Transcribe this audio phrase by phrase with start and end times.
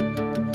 [0.00, 0.49] Bye.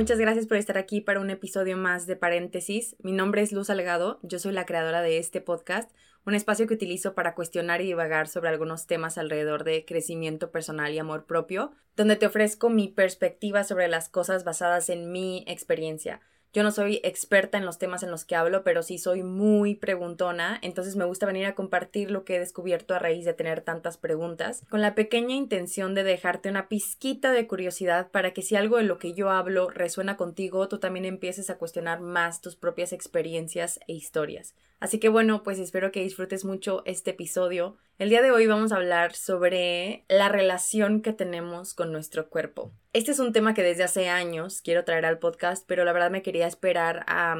[0.00, 2.96] Muchas gracias por estar aquí para un episodio más de Paréntesis.
[3.02, 5.90] Mi nombre es Luz Salgado, yo soy la creadora de este podcast,
[6.24, 10.94] un espacio que utilizo para cuestionar y divagar sobre algunos temas alrededor de crecimiento personal
[10.94, 16.22] y amor propio, donde te ofrezco mi perspectiva sobre las cosas basadas en mi experiencia.
[16.52, 19.76] Yo no soy experta en los temas en los que hablo, pero sí soy muy
[19.76, 23.60] preguntona, entonces me gusta venir a compartir lo que he descubierto a raíz de tener
[23.60, 28.56] tantas preguntas, con la pequeña intención de dejarte una pizquita de curiosidad para que si
[28.56, 32.56] algo de lo que yo hablo resuena contigo, tú también empieces a cuestionar más tus
[32.56, 34.56] propias experiencias e historias.
[34.80, 37.76] Así que bueno, pues espero que disfrutes mucho este episodio.
[37.98, 42.72] El día de hoy vamos a hablar sobre la relación que tenemos con nuestro cuerpo.
[42.94, 46.10] Este es un tema que desde hace años quiero traer al podcast, pero la verdad
[46.10, 47.36] me quería esperar a,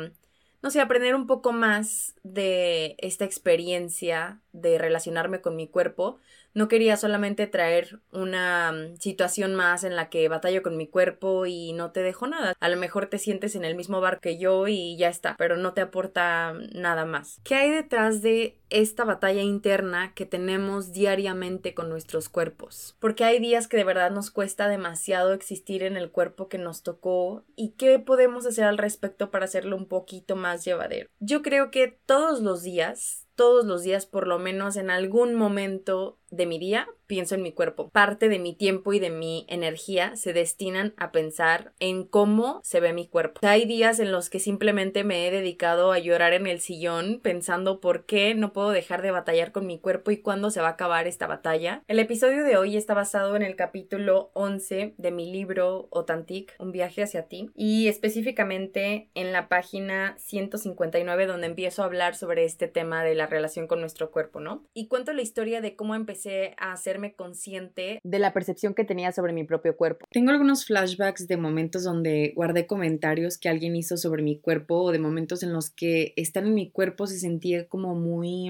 [0.63, 6.19] no sé, aprender un poco más de esta experiencia de relacionarme con mi cuerpo,
[6.55, 11.47] no quería solamente traer una mm, situación más en la que batallo con mi cuerpo
[11.47, 12.55] y no te dejo nada.
[12.61, 15.57] A lo mejor te sientes en el mismo bar que yo y ya está, pero
[15.57, 17.41] no te aporta nada más.
[17.45, 22.97] ¿Qué hay detrás de esta batalla interna que tenemos diariamente con nuestros cuerpos?
[22.99, 26.83] Porque hay días que de verdad nos cuesta demasiado existir en el cuerpo que nos
[26.83, 31.09] tocó y qué podemos hacer al respecto para hacerlo un poquito más llevadero.
[31.19, 36.19] Yo creo que todos los días todos los días, por lo menos en algún momento
[36.31, 37.89] de mi día, pienso en mi cuerpo.
[37.89, 42.81] Parte de mi tiempo y de mi energía se destinan a pensar en cómo se
[42.81, 43.41] ve mi cuerpo.
[43.43, 47.81] Hay días en los que simplemente me he dedicado a llorar en el sillón pensando
[47.81, 50.73] por qué no puedo dejar de batallar con mi cuerpo y cuándo se va a
[50.73, 51.83] acabar esta batalla.
[51.89, 56.71] El episodio de hoy está basado en el capítulo 11 de mi libro Otantic, Un
[56.71, 62.69] viaje hacia ti, y específicamente en la página 159 donde empiezo a hablar sobre este
[62.69, 64.65] tema de la relación con nuestro cuerpo, ¿no?
[64.75, 69.13] Y cuento la historia de cómo empecé a hacer consciente de la percepción que tenía
[69.13, 70.07] sobre mi propio cuerpo.
[70.11, 74.93] Tengo algunos flashbacks de momentos donde guardé comentarios que alguien hizo sobre mi cuerpo o
[74.93, 78.50] de momentos en los que estar en mi cuerpo se sentía como muy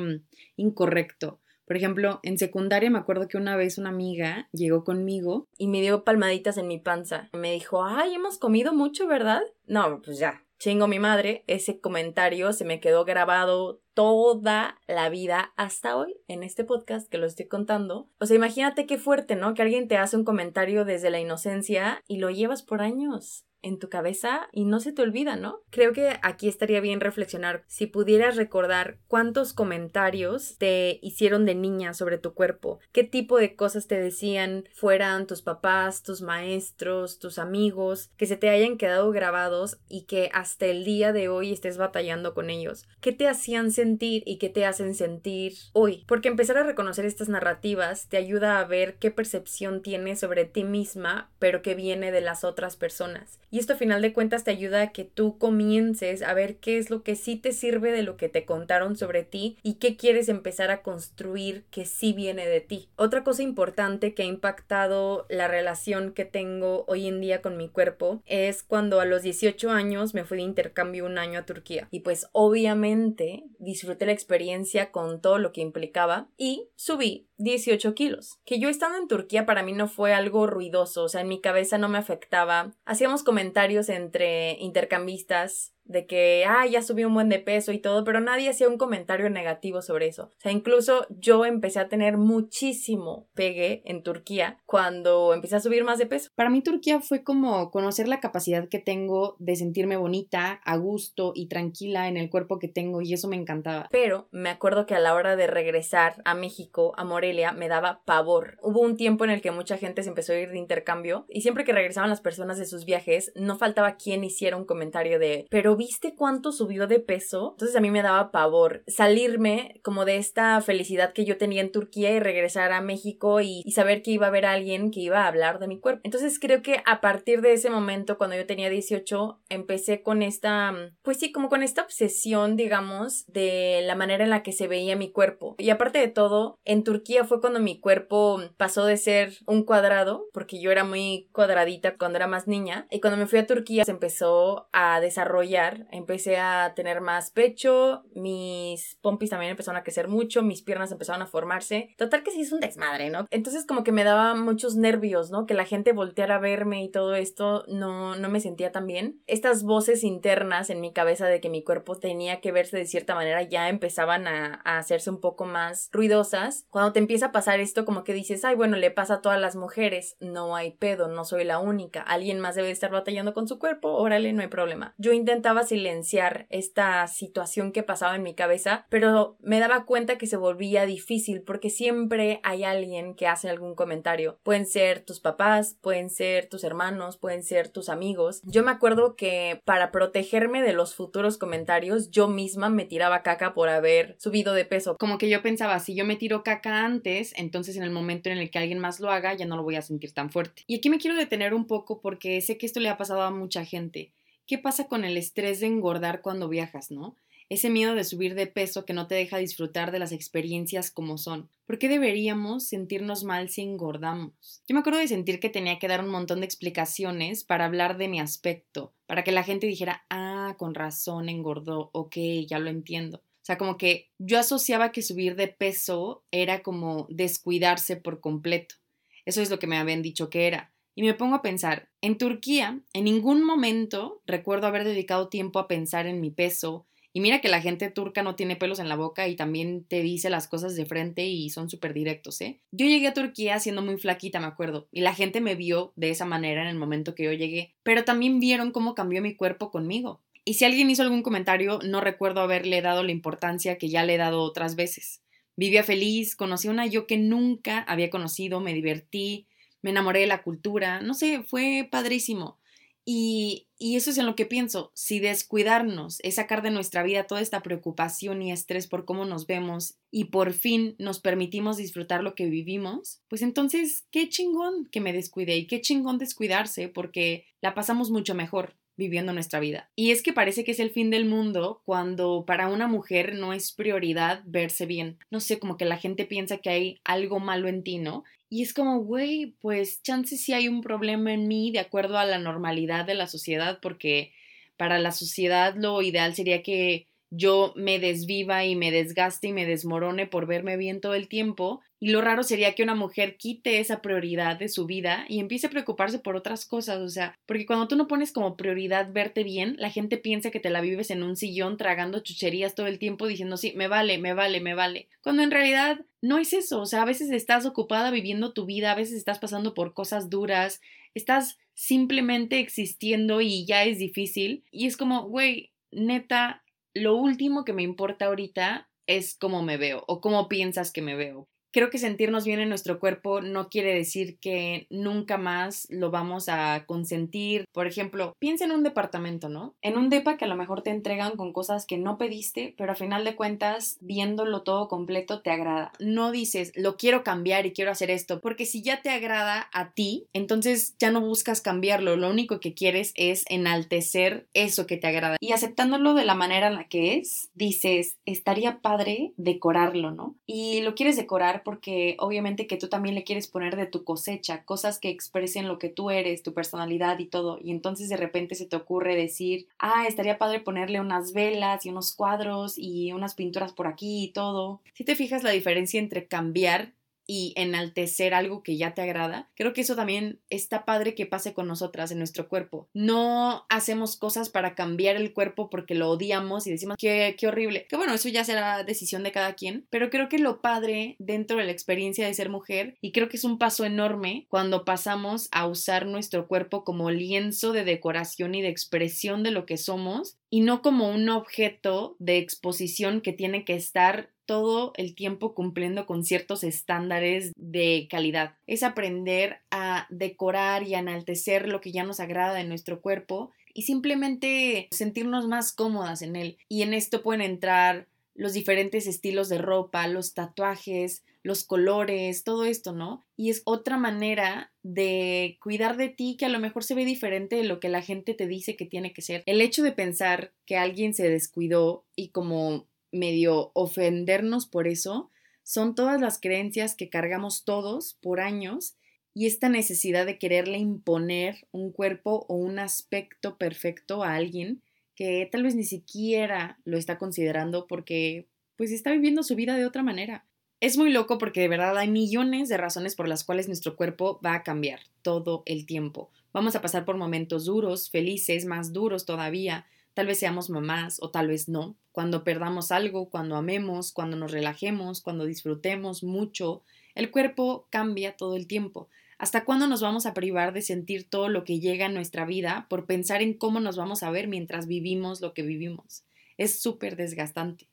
[0.56, 1.40] incorrecto.
[1.70, 5.80] Por ejemplo, en secundaria me acuerdo que una vez una amiga llegó conmigo y me
[5.80, 7.30] dio palmaditas en mi panza.
[7.32, 9.42] Me dijo, ay, hemos comido mucho, ¿verdad?
[9.66, 15.52] No, pues ya, chingo mi madre, ese comentario se me quedó grabado toda la vida
[15.56, 18.10] hasta hoy en este podcast que lo estoy contando.
[18.18, 19.54] O sea, imagínate qué fuerte, ¿no?
[19.54, 23.78] Que alguien te hace un comentario desde la inocencia y lo llevas por años en
[23.78, 25.60] tu cabeza y no se te olvida, ¿no?
[25.70, 31.94] Creo que aquí estaría bien reflexionar si pudieras recordar cuántos comentarios te hicieron de niña
[31.94, 37.38] sobre tu cuerpo, qué tipo de cosas te decían fueran tus papás, tus maestros, tus
[37.38, 41.78] amigos, que se te hayan quedado grabados y que hasta el día de hoy estés
[41.78, 42.86] batallando con ellos.
[43.00, 46.04] ¿Qué te hacían sentir y qué te hacen sentir hoy?
[46.06, 50.64] Porque empezar a reconocer estas narrativas te ayuda a ver qué percepción tienes sobre ti
[50.64, 53.38] misma, pero que viene de las otras personas.
[53.50, 56.78] Y esto a final de cuentas te ayuda a que tú comiences a ver qué
[56.78, 59.96] es lo que sí te sirve de lo que te contaron sobre ti y qué
[59.96, 62.88] quieres empezar a construir que sí viene de ti.
[62.96, 67.68] Otra cosa importante que ha impactado la relación que tengo hoy en día con mi
[67.68, 71.88] cuerpo es cuando a los 18 años me fui de intercambio un año a Turquía.
[71.90, 78.38] Y pues obviamente disfruté la experiencia con todo lo que implicaba y subí 18 kilos.
[78.44, 81.40] Que yo estando en Turquía para mí no fue algo ruidoso, o sea, en mi
[81.40, 82.72] cabeza no me afectaba.
[82.84, 88.04] Hacíamos comentarios entre intercambistas de que, ah, ya subí un buen de peso y todo,
[88.04, 90.24] pero nadie hacía un comentario negativo sobre eso.
[90.24, 95.84] O sea, incluso yo empecé a tener muchísimo pegue en Turquía cuando empecé a subir
[95.84, 96.30] más de peso.
[96.36, 101.32] Para mí Turquía fue como conocer la capacidad que tengo de sentirme bonita, a gusto
[101.34, 103.88] y tranquila en el cuerpo que tengo y eso me encantaba.
[103.90, 108.02] Pero me acuerdo que a la hora de regresar a México, a Morelia, me daba
[108.04, 108.58] pavor.
[108.62, 111.40] Hubo un tiempo en el que mucha gente se empezó a ir de intercambio y
[111.40, 115.46] siempre que regresaban las personas de sus viajes, no faltaba quien hiciera un comentario de,
[115.50, 117.52] pero ¿viste cuánto subió de peso?
[117.52, 121.72] Entonces a mí me daba pavor salirme como de esta felicidad que yo tenía en
[121.72, 125.28] Turquía y regresar a México y, saber que iba a haber alguien que iba a
[125.28, 126.02] hablar de mi cuerpo.
[126.04, 130.74] Entonces creo que a partir de ese momento, cuando yo tenía 18, empecé con esta,
[131.00, 134.96] pues sí, como con esta obsesión, digamos, de la manera en la que se veía
[134.96, 135.54] mi cuerpo.
[135.56, 140.26] Y aparte de todo, en Turquía fue cuando mi cuerpo pasó de ser un cuadrado,
[140.34, 143.86] porque yo era muy cuadradita cuando era más niña, y cuando me fui a Turquía
[143.86, 145.59] se empezó a desarrollar
[145.90, 151.22] empecé a tener más pecho, mis pompis también empezaron a crecer mucho, mis piernas empezaron
[151.22, 151.94] a formarse.
[151.96, 153.26] Total que sí es un desmadre, ¿no?
[153.30, 155.46] Entonces como que me daba muchos nervios, ¿no?
[155.46, 159.20] Que la gente volteara a verme y todo esto, no, no me sentía tan bien.
[159.26, 163.14] Estas voces internas en mi cabeza de que mi cuerpo tenía que verse de cierta
[163.14, 166.66] manera ya empezaban a, a hacerse un poco más ruidosas.
[166.70, 169.40] Cuando te empieza a pasar esto, como que dices, ay, bueno, le pasa a todas
[169.40, 173.48] las mujeres, no hay pedo, no soy la única, alguien más debe estar batallando con
[173.48, 174.94] su cuerpo, órale, no hay problema.
[174.98, 180.26] Yo intentaba silenciar esta situación que pasaba en mi cabeza, pero me daba cuenta que
[180.26, 184.38] se volvía difícil porque siempre hay alguien que hace algún comentario.
[184.42, 188.40] Pueden ser tus papás, pueden ser tus hermanos, pueden ser tus amigos.
[188.44, 193.54] Yo me acuerdo que para protegerme de los futuros comentarios, yo misma me tiraba caca
[193.54, 194.96] por haber subido de peso.
[194.98, 198.38] Como que yo pensaba, si yo me tiro caca antes, entonces en el momento en
[198.38, 200.62] el que alguien más lo haga, ya no lo voy a sentir tan fuerte.
[200.66, 203.30] Y aquí me quiero detener un poco porque sé que esto le ha pasado a
[203.30, 204.12] mucha gente.
[204.46, 207.16] ¿Qué pasa con el estrés de engordar cuando viajas, no?
[207.50, 211.18] Ese miedo de subir de peso que no te deja disfrutar de las experiencias como
[211.18, 211.48] son.
[211.66, 214.62] ¿Por qué deberíamos sentirnos mal si engordamos?
[214.68, 217.98] Yo me acuerdo de sentir que tenía que dar un montón de explicaciones para hablar
[217.98, 222.16] de mi aspecto, para que la gente dijera, ah, con razón engordó, ok,
[222.48, 223.18] ya lo entiendo.
[223.18, 228.76] O sea, como que yo asociaba que subir de peso era como descuidarse por completo.
[229.24, 230.69] Eso es lo que me habían dicho que era.
[230.94, 235.68] Y me pongo a pensar, en Turquía, en ningún momento recuerdo haber dedicado tiempo a
[235.68, 236.86] pensar en mi peso.
[237.12, 240.00] Y mira que la gente turca no tiene pelos en la boca y también te
[240.00, 242.60] dice las cosas de frente y son súper directos, ¿eh?
[242.70, 246.10] Yo llegué a Turquía siendo muy flaquita, me acuerdo, y la gente me vio de
[246.10, 249.72] esa manera en el momento que yo llegué, pero también vieron cómo cambió mi cuerpo
[249.72, 250.20] conmigo.
[250.44, 254.14] Y si alguien hizo algún comentario, no recuerdo haberle dado la importancia que ya le
[254.14, 255.22] he dado otras veces.
[255.56, 259.46] Vivía feliz, conocí a una yo que nunca había conocido, me divertí,
[259.82, 262.58] me enamoré de la cultura, no sé, fue padrísimo.
[263.04, 267.26] Y, y, eso es en lo que pienso, si descuidarnos es sacar de nuestra vida
[267.26, 272.22] toda esta preocupación y estrés por cómo nos vemos y por fin nos permitimos disfrutar
[272.22, 277.46] lo que vivimos, pues entonces qué chingón que me descuide y qué chingón descuidarse porque
[277.62, 279.90] la pasamos mucho mejor viviendo nuestra vida.
[279.96, 283.52] Y es que parece que es el fin del mundo cuando para una mujer no
[283.52, 285.18] es prioridad verse bien.
[285.30, 288.22] No sé, como que la gente piensa que hay algo malo en ti, ¿no?
[288.50, 292.26] Y es como, güey, pues chances si hay un problema en mí de acuerdo a
[292.26, 294.32] la normalidad de la sociedad, porque
[294.76, 299.64] para la sociedad lo ideal sería que yo me desviva y me desgaste y me
[299.64, 301.80] desmorone por verme bien todo el tiempo.
[302.00, 305.68] Y lo raro sería que una mujer quite esa prioridad de su vida y empiece
[305.68, 306.98] a preocuparse por otras cosas.
[306.98, 310.60] O sea, porque cuando tú no pones como prioridad verte bien, la gente piensa que
[310.60, 314.18] te la vives en un sillón tragando chucherías todo el tiempo diciendo, sí, me vale,
[314.18, 315.08] me vale, me vale.
[315.22, 316.80] Cuando en realidad no es eso.
[316.80, 320.30] O sea, a veces estás ocupada viviendo tu vida, a veces estás pasando por cosas
[320.30, 320.80] duras,
[321.14, 324.64] estás simplemente existiendo y ya es difícil.
[324.72, 326.62] Y es como, güey, neta,
[326.94, 331.14] lo último que me importa ahorita es cómo me veo o cómo piensas que me
[331.16, 336.10] veo creo que sentirnos bien en nuestro cuerpo no quiere decir que nunca más lo
[336.10, 337.64] vamos a consentir.
[337.72, 339.74] Por ejemplo, piensa en un departamento, ¿no?
[339.82, 342.92] En un depa que a lo mejor te entregan con cosas que no pediste, pero
[342.92, 345.92] a final de cuentas, viéndolo todo completo, te agrada.
[345.98, 349.92] No dices, lo quiero cambiar y quiero hacer esto, porque si ya te agrada a
[349.92, 352.16] ti, entonces ya no buscas cambiarlo.
[352.16, 355.36] Lo único que quieres es enaltecer eso que te agrada.
[355.40, 360.36] Y aceptándolo de la manera en la que es, dices, estaría padre decorarlo, ¿no?
[360.46, 364.64] Y lo quieres decorar porque obviamente que tú también le quieres poner de tu cosecha,
[364.64, 367.58] cosas que expresen lo que tú eres, tu personalidad y todo.
[367.62, 371.90] Y entonces de repente se te ocurre decir, ah, estaría padre ponerle unas velas y
[371.90, 374.80] unos cuadros y unas pinturas por aquí y todo.
[374.94, 376.92] Si te fijas la diferencia entre cambiar
[377.32, 379.48] y enaltecer algo que ya te agrada.
[379.54, 382.88] Creo que eso también está padre que pase con nosotras en nuestro cuerpo.
[382.92, 387.86] No hacemos cosas para cambiar el cuerpo porque lo odiamos y decimos que qué horrible.
[387.88, 391.58] Que bueno, eso ya será decisión de cada quien, pero creo que lo padre dentro
[391.58, 395.46] de la experiencia de ser mujer y creo que es un paso enorme cuando pasamos
[395.52, 400.39] a usar nuestro cuerpo como lienzo de decoración y de expresión de lo que somos
[400.50, 406.06] y no como un objeto de exposición que tiene que estar todo el tiempo cumpliendo
[406.06, 408.56] con ciertos estándares de calidad.
[408.66, 413.82] Es aprender a decorar y enaltecer lo que ya nos agrada de nuestro cuerpo y
[413.82, 416.58] simplemente sentirnos más cómodas en él.
[416.68, 418.08] Y en esto pueden entrar
[418.40, 423.26] los diferentes estilos de ropa, los tatuajes, los colores, todo esto, ¿no?
[423.36, 427.56] Y es otra manera de cuidar de ti que a lo mejor se ve diferente
[427.56, 429.42] de lo que la gente te dice que tiene que ser.
[429.44, 435.28] El hecho de pensar que alguien se descuidó y como medio ofendernos por eso,
[435.62, 438.96] son todas las creencias que cargamos todos por años
[439.34, 444.80] y esta necesidad de quererle imponer un cuerpo o un aspecto perfecto a alguien
[445.20, 449.84] que tal vez ni siquiera lo está considerando porque pues está viviendo su vida de
[449.84, 450.46] otra manera.
[450.80, 454.40] Es muy loco porque de verdad hay millones de razones por las cuales nuestro cuerpo
[454.42, 456.30] va a cambiar todo el tiempo.
[456.54, 459.84] Vamos a pasar por momentos duros, felices, más duros todavía.
[460.14, 461.96] Tal vez seamos mamás o tal vez no.
[462.12, 466.82] Cuando perdamos algo, cuando amemos, cuando nos relajemos, cuando disfrutemos mucho,
[467.14, 469.10] el cuerpo cambia todo el tiempo.
[469.40, 472.86] ¿Hasta cuándo nos vamos a privar de sentir todo lo que llega en nuestra vida
[472.90, 476.24] por pensar en cómo nos vamos a ver mientras vivimos lo que vivimos?
[476.58, 477.88] Es súper desgastante.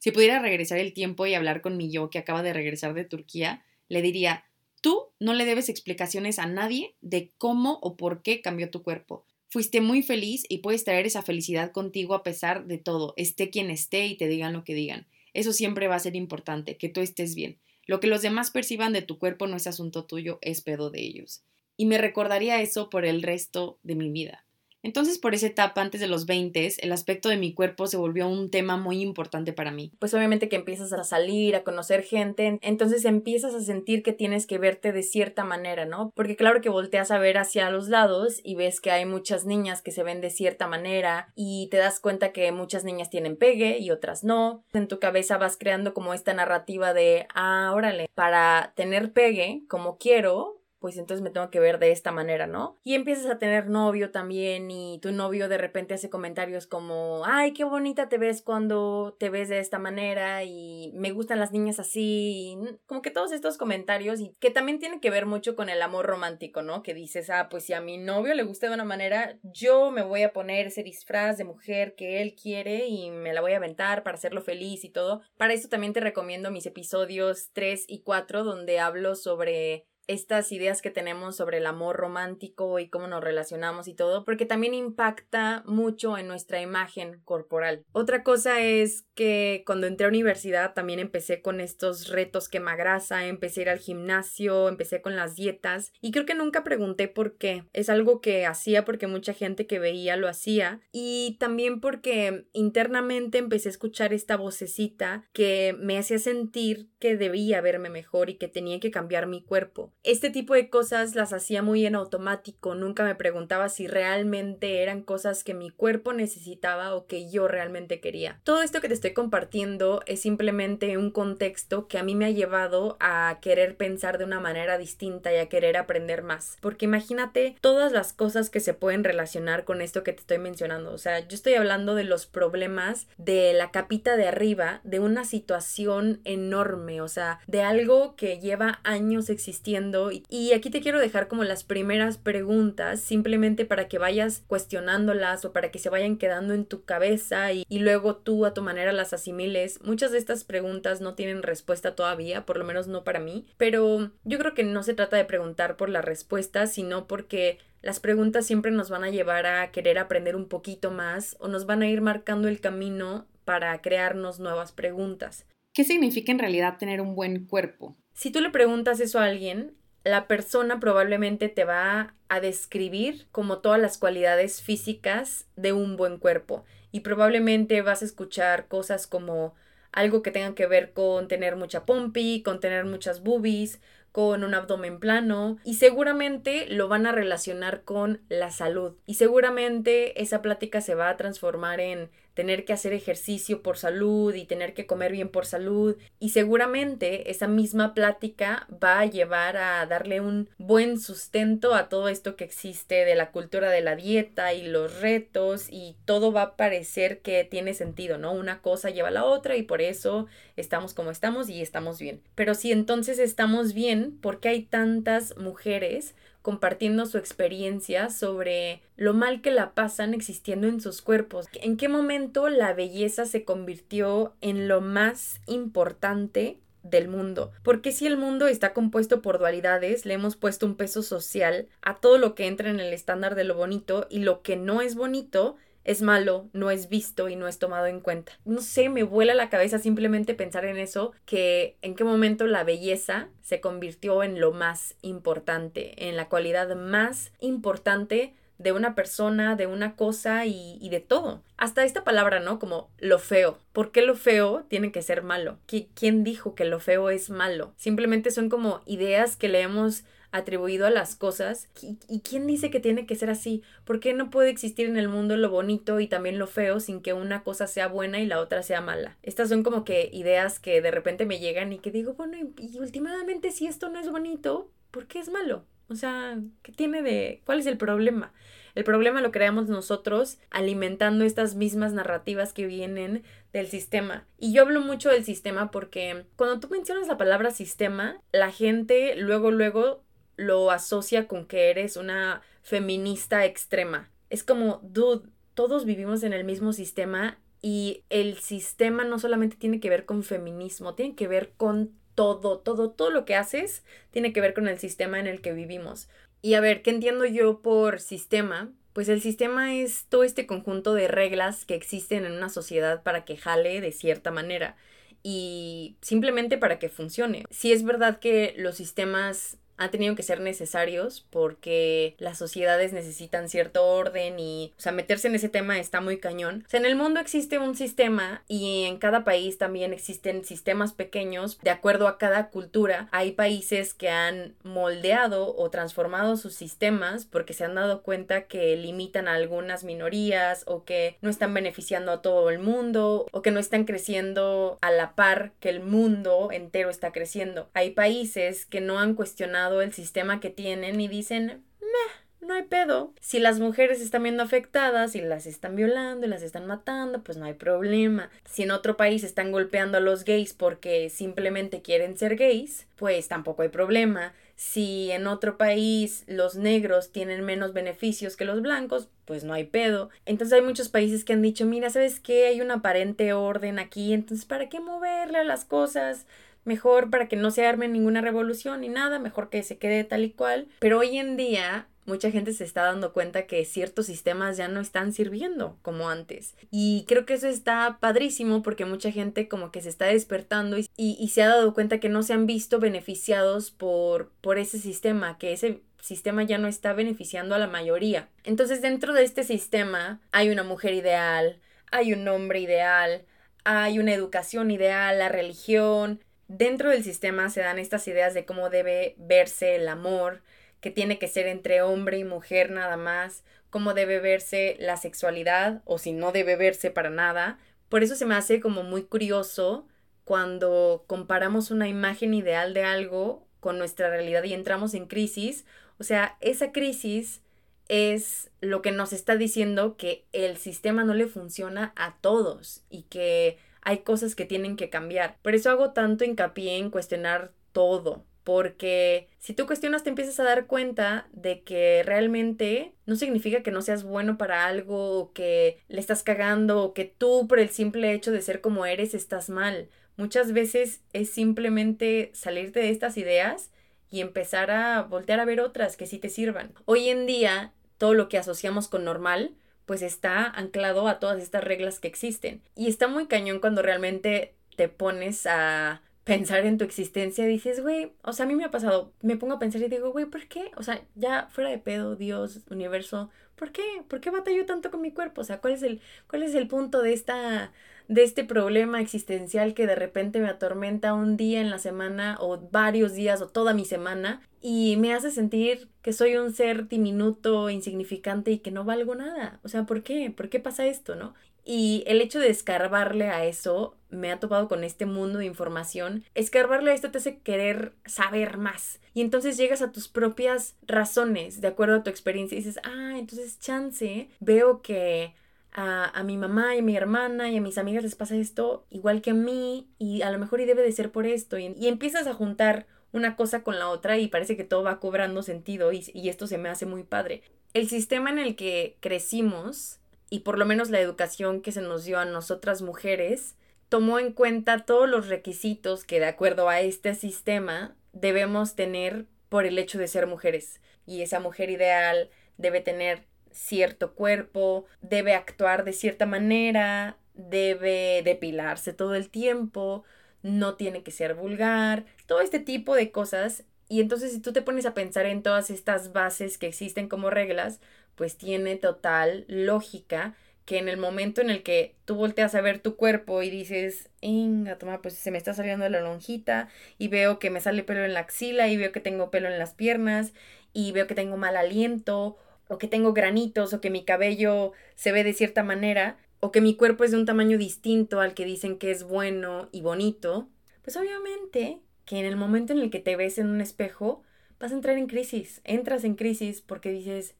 [0.00, 3.04] Si pudiera regresar el tiempo y hablar con mi yo que acaba de regresar de
[3.04, 4.44] Turquía, le diría,
[4.80, 9.24] tú no le debes explicaciones a nadie de cómo o por qué cambió tu cuerpo.
[9.50, 13.70] Fuiste muy feliz y puedes traer esa felicidad contigo a pesar de todo, esté quien
[13.70, 15.06] esté y te digan lo que digan.
[15.32, 17.60] Eso siempre va a ser importante, que tú estés bien.
[17.88, 21.00] Lo que los demás perciban de tu cuerpo no es asunto tuyo, es pedo de
[21.00, 21.42] ellos.
[21.78, 24.44] Y me recordaría eso por el resto de mi vida.
[24.82, 28.28] Entonces, por esa etapa, antes de los 20, el aspecto de mi cuerpo se volvió
[28.28, 29.92] un tema muy importante para mí.
[29.98, 34.46] Pues obviamente que empiezas a salir, a conocer gente, entonces empiezas a sentir que tienes
[34.46, 36.12] que verte de cierta manera, ¿no?
[36.14, 39.82] Porque claro que volteas a ver hacia los lados y ves que hay muchas niñas
[39.82, 43.78] que se ven de cierta manera y te das cuenta que muchas niñas tienen pegue
[43.78, 44.64] y otras no.
[44.72, 49.98] En tu cabeza vas creando como esta narrativa de, ah, órale, para tener pegue como
[49.98, 52.78] quiero, pues entonces me tengo que ver de esta manera, ¿no?
[52.84, 57.52] Y empiezas a tener novio también y tu novio de repente hace comentarios como, ay,
[57.52, 61.78] qué bonita te ves cuando te ves de esta manera y me gustan las niñas
[61.78, 62.56] así,
[62.86, 66.06] como que todos estos comentarios y que también tiene que ver mucho con el amor
[66.06, 66.82] romántico, ¿no?
[66.82, 70.02] Que dices, ah, pues si a mi novio le gusta de una manera, yo me
[70.02, 73.56] voy a poner ese disfraz de mujer que él quiere y me la voy a
[73.56, 75.22] aventar para hacerlo feliz y todo.
[75.36, 80.82] Para eso también te recomiendo mis episodios 3 y 4 donde hablo sobre estas ideas
[80.82, 85.62] que tenemos sobre el amor romántico y cómo nos relacionamos y todo, porque también impacta
[85.66, 87.84] mucho en nuestra imagen corporal.
[87.92, 93.60] Otra cosa es que cuando entré a universidad también empecé con estos retos quemagrasa, empecé
[93.60, 97.64] a ir al gimnasio, empecé con las dietas y creo que nunca pregunté por qué.
[97.74, 103.38] Es algo que hacía porque mucha gente que veía lo hacía y también porque internamente
[103.38, 108.48] empecé a escuchar esta vocecita que me hacía sentir que debía verme mejor y que
[108.48, 113.04] tenía que cambiar mi cuerpo este tipo de cosas las hacía muy en automático, nunca
[113.04, 118.40] me preguntaba si realmente eran cosas que mi cuerpo necesitaba o que yo realmente quería.
[118.44, 122.30] Todo esto que te estoy compartiendo es simplemente un contexto que a mí me ha
[122.30, 126.56] llevado a querer pensar de una manera distinta y a querer aprender más.
[126.60, 130.92] Porque imagínate todas las cosas que se pueden relacionar con esto que te estoy mencionando.
[130.92, 135.24] O sea, yo estoy hablando de los problemas de la capita de arriba, de una
[135.24, 139.88] situación enorme, o sea, de algo que lleva años existiendo
[140.28, 145.52] y aquí te quiero dejar como las primeras preguntas, simplemente para que vayas cuestionándolas o
[145.52, 148.92] para que se vayan quedando en tu cabeza y, y luego tú a tu manera
[148.92, 149.80] las asimiles.
[149.82, 154.10] Muchas de estas preguntas no tienen respuesta todavía, por lo menos no para mí, pero
[154.24, 158.46] yo creo que no se trata de preguntar por la respuesta, sino porque las preguntas
[158.46, 161.88] siempre nos van a llevar a querer aprender un poquito más o nos van a
[161.88, 165.46] ir marcando el camino para crearnos nuevas preguntas.
[165.72, 167.96] ¿Qué significa en realidad tener un buen cuerpo?
[168.12, 173.58] Si tú le preguntas eso a alguien, la persona probablemente te va a describir como
[173.58, 176.64] todas las cualidades físicas de un buen cuerpo.
[176.92, 179.54] Y probablemente vas a escuchar cosas como
[179.92, 183.80] algo que tenga que ver con tener mucha pompi, con tener muchas boobies,
[184.18, 190.20] con un abdomen plano y seguramente lo van a relacionar con la salud y seguramente
[190.20, 194.72] esa plática se va a transformar en tener que hacer ejercicio por salud y tener
[194.72, 200.20] que comer bien por salud y seguramente esa misma plática va a llevar a darle
[200.20, 204.62] un buen sustento a todo esto que existe de la cultura de la dieta y
[204.68, 208.30] los retos y todo va a parecer que tiene sentido, ¿no?
[208.30, 212.22] Una cosa lleva a la otra y por eso estamos como estamos y estamos bien.
[212.36, 219.12] Pero si entonces estamos bien, ¿por qué hay tantas mujeres compartiendo su experiencia sobre lo
[219.12, 221.46] mal que la pasan existiendo en sus cuerpos.
[221.52, 227.52] ¿En qué momento la belleza se convirtió en lo más importante del mundo.
[227.62, 231.98] Porque si el mundo está compuesto por dualidades, le hemos puesto un peso social a
[231.98, 234.94] todo lo que entra en el estándar de lo bonito y lo que no es
[234.94, 235.56] bonito
[235.88, 238.32] es malo, no es visto y no es tomado en cuenta.
[238.44, 242.62] No sé, me vuela la cabeza simplemente pensar en eso, que en qué momento la
[242.62, 249.56] belleza se convirtió en lo más importante, en la cualidad más importante de una persona,
[249.56, 251.42] de una cosa y, de todo.
[251.56, 252.58] Hasta esta palabra, ¿no?
[252.58, 253.56] Como lo feo.
[253.72, 255.58] ¿Por qué lo feo tiene que ser malo?
[255.94, 257.72] ¿Quién dijo que lo feo es malo?
[257.76, 261.68] Simplemente son como ideas que le hemos atribuido a las cosas.
[261.82, 263.62] ¿Y, quién dice que tiene que ser así?
[263.84, 267.00] ¿Por qué no puede existir en el mundo lo bonito y también lo feo sin
[267.00, 269.16] que una cosa sea buena y la otra sea mala?
[269.22, 272.78] Estas son como que ideas que de repente me llegan y que digo, bueno, y,
[272.78, 275.64] últimamente si esto no es bonito, ¿por qué es malo?
[275.88, 277.40] O sea, ¿qué tiene de...
[277.46, 278.32] ¿Cuál es el problema?
[278.74, 284.24] El problema lo creamos nosotros alimentando estas mismas narrativas que vienen del sistema.
[284.38, 289.16] Y yo hablo mucho del sistema porque cuando tú mencionas la palabra sistema, la gente
[289.16, 290.04] luego, luego
[290.38, 294.10] lo asocia con que eres una feminista extrema.
[294.30, 299.80] Es como, dude, todos vivimos en el mismo sistema y el sistema no solamente tiene
[299.80, 304.32] que ver con feminismo, tiene que ver con todo, todo, todo lo que haces tiene
[304.32, 306.08] que ver con el sistema en el que vivimos.
[306.40, 308.72] Y a ver, ¿qué entiendo yo por sistema?
[308.92, 313.24] Pues el sistema es todo este conjunto de reglas que existen en una sociedad para
[313.24, 314.76] que jale de cierta manera
[315.22, 317.44] y simplemente para que funcione.
[317.50, 323.48] Si es verdad que los sistemas han tenido que ser necesarios porque las sociedades necesitan
[323.48, 326.64] cierto orden y, o sea, meterse en ese tema está muy cañón.
[326.66, 330.92] O sea, en el mundo existe un sistema y en cada país también existen sistemas
[330.92, 333.08] pequeños de acuerdo a cada cultura.
[333.12, 338.76] Hay países que han moldeado o transformado sus sistemas porque se han dado cuenta que
[338.76, 343.50] limitan a algunas minorías o que no están beneficiando a todo el mundo o que
[343.50, 347.68] no están creciendo a la par que el mundo entero está creciendo.
[347.74, 352.62] Hay países que no han cuestionado el sistema que tienen y dicen, Meh, no hay
[352.62, 353.12] pedo.
[353.20, 357.36] Si las mujeres están viendo afectadas y las están violando y las están matando, pues
[357.36, 358.30] no hay problema.
[358.44, 363.28] Si en otro país están golpeando a los gays porque simplemente quieren ser gays, pues
[363.28, 364.32] tampoco hay problema.
[364.54, 369.64] Si en otro país los negros tienen menos beneficios que los blancos, pues no hay
[369.64, 370.10] pedo.
[370.24, 372.46] Entonces hay muchos países que han dicho, mira, ¿sabes qué?
[372.46, 376.26] Hay un aparente orden aquí, entonces ¿para qué moverle a las cosas?
[376.64, 380.24] Mejor para que no se arme ninguna revolución ni nada, mejor que se quede tal
[380.24, 380.68] y cual.
[380.80, 384.80] Pero hoy en día mucha gente se está dando cuenta que ciertos sistemas ya no
[384.80, 386.54] están sirviendo como antes.
[386.70, 390.88] Y creo que eso está padrísimo porque mucha gente como que se está despertando y,
[390.96, 395.38] y, se ha dado cuenta que no se han visto beneficiados por, por ese sistema,
[395.38, 398.28] que ese sistema ya no está beneficiando a la mayoría.
[398.44, 403.24] Entonces dentro de este sistema hay una mujer ideal, hay un hombre ideal,
[403.64, 408.70] hay una educación ideal, la religión, Dentro del sistema se dan estas ideas de cómo
[408.70, 410.42] debe verse el amor,
[410.80, 415.82] que tiene que ser entre hombre y mujer nada más, cómo debe verse la sexualidad
[415.84, 417.58] o si no debe verse para nada.
[417.88, 419.86] Por eso se me hace como muy curioso
[420.24, 425.66] cuando comparamos una imagen ideal de algo con nuestra realidad y entramos en crisis.
[425.98, 427.42] O sea, esa crisis
[427.88, 433.02] es lo que nos está diciendo que el sistema no le funciona a todos y
[433.04, 433.58] que
[433.88, 435.38] hay cosas que tienen que cambiar.
[435.40, 440.44] Por eso hago tanto hincapié en cuestionar todo, porque si tú cuestionas te empiezas a
[440.44, 445.78] dar cuenta de que realmente no significa que no seas bueno para algo o que
[445.88, 449.48] le estás cagando o que tú por el simple hecho de ser como eres estás
[449.48, 449.88] mal.
[450.18, 453.70] Muchas veces es simplemente salirte de estas ideas
[454.10, 456.74] y empezar a voltear a ver otras que sí te sirvan.
[456.84, 459.54] Hoy en día todo lo que asociamos con normal
[459.88, 462.60] pues está anclado a todas estas reglas que existen.
[462.76, 468.12] Y está muy cañón cuando realmente te pones a pensar en tu existencia, dices, güey,
[468.22, 470.46] o sea, a mí me ha pasado, me pongo a pensar y digo, güey, ¿por
[470.46, 470.70] qué?
[470.76, 473.82] O sea, ya fuera de pedo, Dios, universo, ¿por qué?
[474.08, 475.40] ¿Por qué batallo tanto con mi cuerpo?
[475.40, 477.72] O sea, ¿cuál es el, cuál es el punto de esta
[478.08, 482.58] de este problema existencial que de repente me atormenta un día en la semana o
[482.70, 487.70] varios días o toda mi semana y me hace sentir que soy un ser diminuto,
[487.70, 489.60] insignificante y que no valgo nada.
[489.62, 490.32] O sea, ¿por qué?
[490.34, 491.34] ¿Por qué pasa esto, no?
[491.64, 496.24] Y el hecho de escarbarle a eso me ha topado con este mundo de información.
[496.34, 499.00] Escarbarle a esto te hace querer saber más.
[499.12, 503.16] Y entonces llegas a tus propias razones de acuerdo a tu experiencia y dices, ah,
[503.18, 505.34] entonces chance, veo que
[505.72, 509.22] a, mi mamá y a mi hermana y a mis amigas les pasa esto igual
[509.22, 512.26] que a mí y a lo mejor y debe de ser por esto y, empiezas
[512.26, 516.04] a juntar una cosa con la otra y parece que todo va cobrando sentido y,
[516.12, 517.42] y esto se me hace muy padre.
[517.74, 519.98] El sistema en el que crecimos
[520.30, 523.54] y por lo menos la educación que se nos dio a nosotras mujeres
[523.88, 529.64] tomó en cuenta todos los requisitos que de acuerdo a este sistema debemos tener por
[529.64, 530.80] el hecho de ser mujeres.
[531.06, 538.92] Y esa mujer ideal debe tener cierto cuerpo, debe actuar de cierta manera, debe depilarse
[538.92, 540.04] todo el tiempo,
[540.42, 543.64] no tiene que ser vulgar, todo este tipo de cosas.
[543.88, 547.30] Y entonces si tú te pones a pensar en todas estas bases que existen como
[547.30, 547.80] reglas,
[548.14, 550.34] pues tiene total lógica
[550.68, 554.10] que en el momento en el que tú volteas a ver tu cuerpo y dices,
[554.20, 558.04] inga, toma, pues se me está saliendo la lonjita y veo que me sale pelo
[558.04, 560.34] en la axila y veo que tengo pelo en las piernas
[560.74, 562.36] y veo que tengo mal aliento
[562.68, 566.60] o que tengo granitos o que mi cabello se ve de cierta manera o que
[566.60, 570.48] mi cuerpo es de un tamaño distinto al que dicen que es bueno y bonito,
[570.82, 574.22] pues obviamente que en el momento en el que te ves en un espejo
[574.60, 577.34] vas a entrar en crisis, entras en crisis porque dices,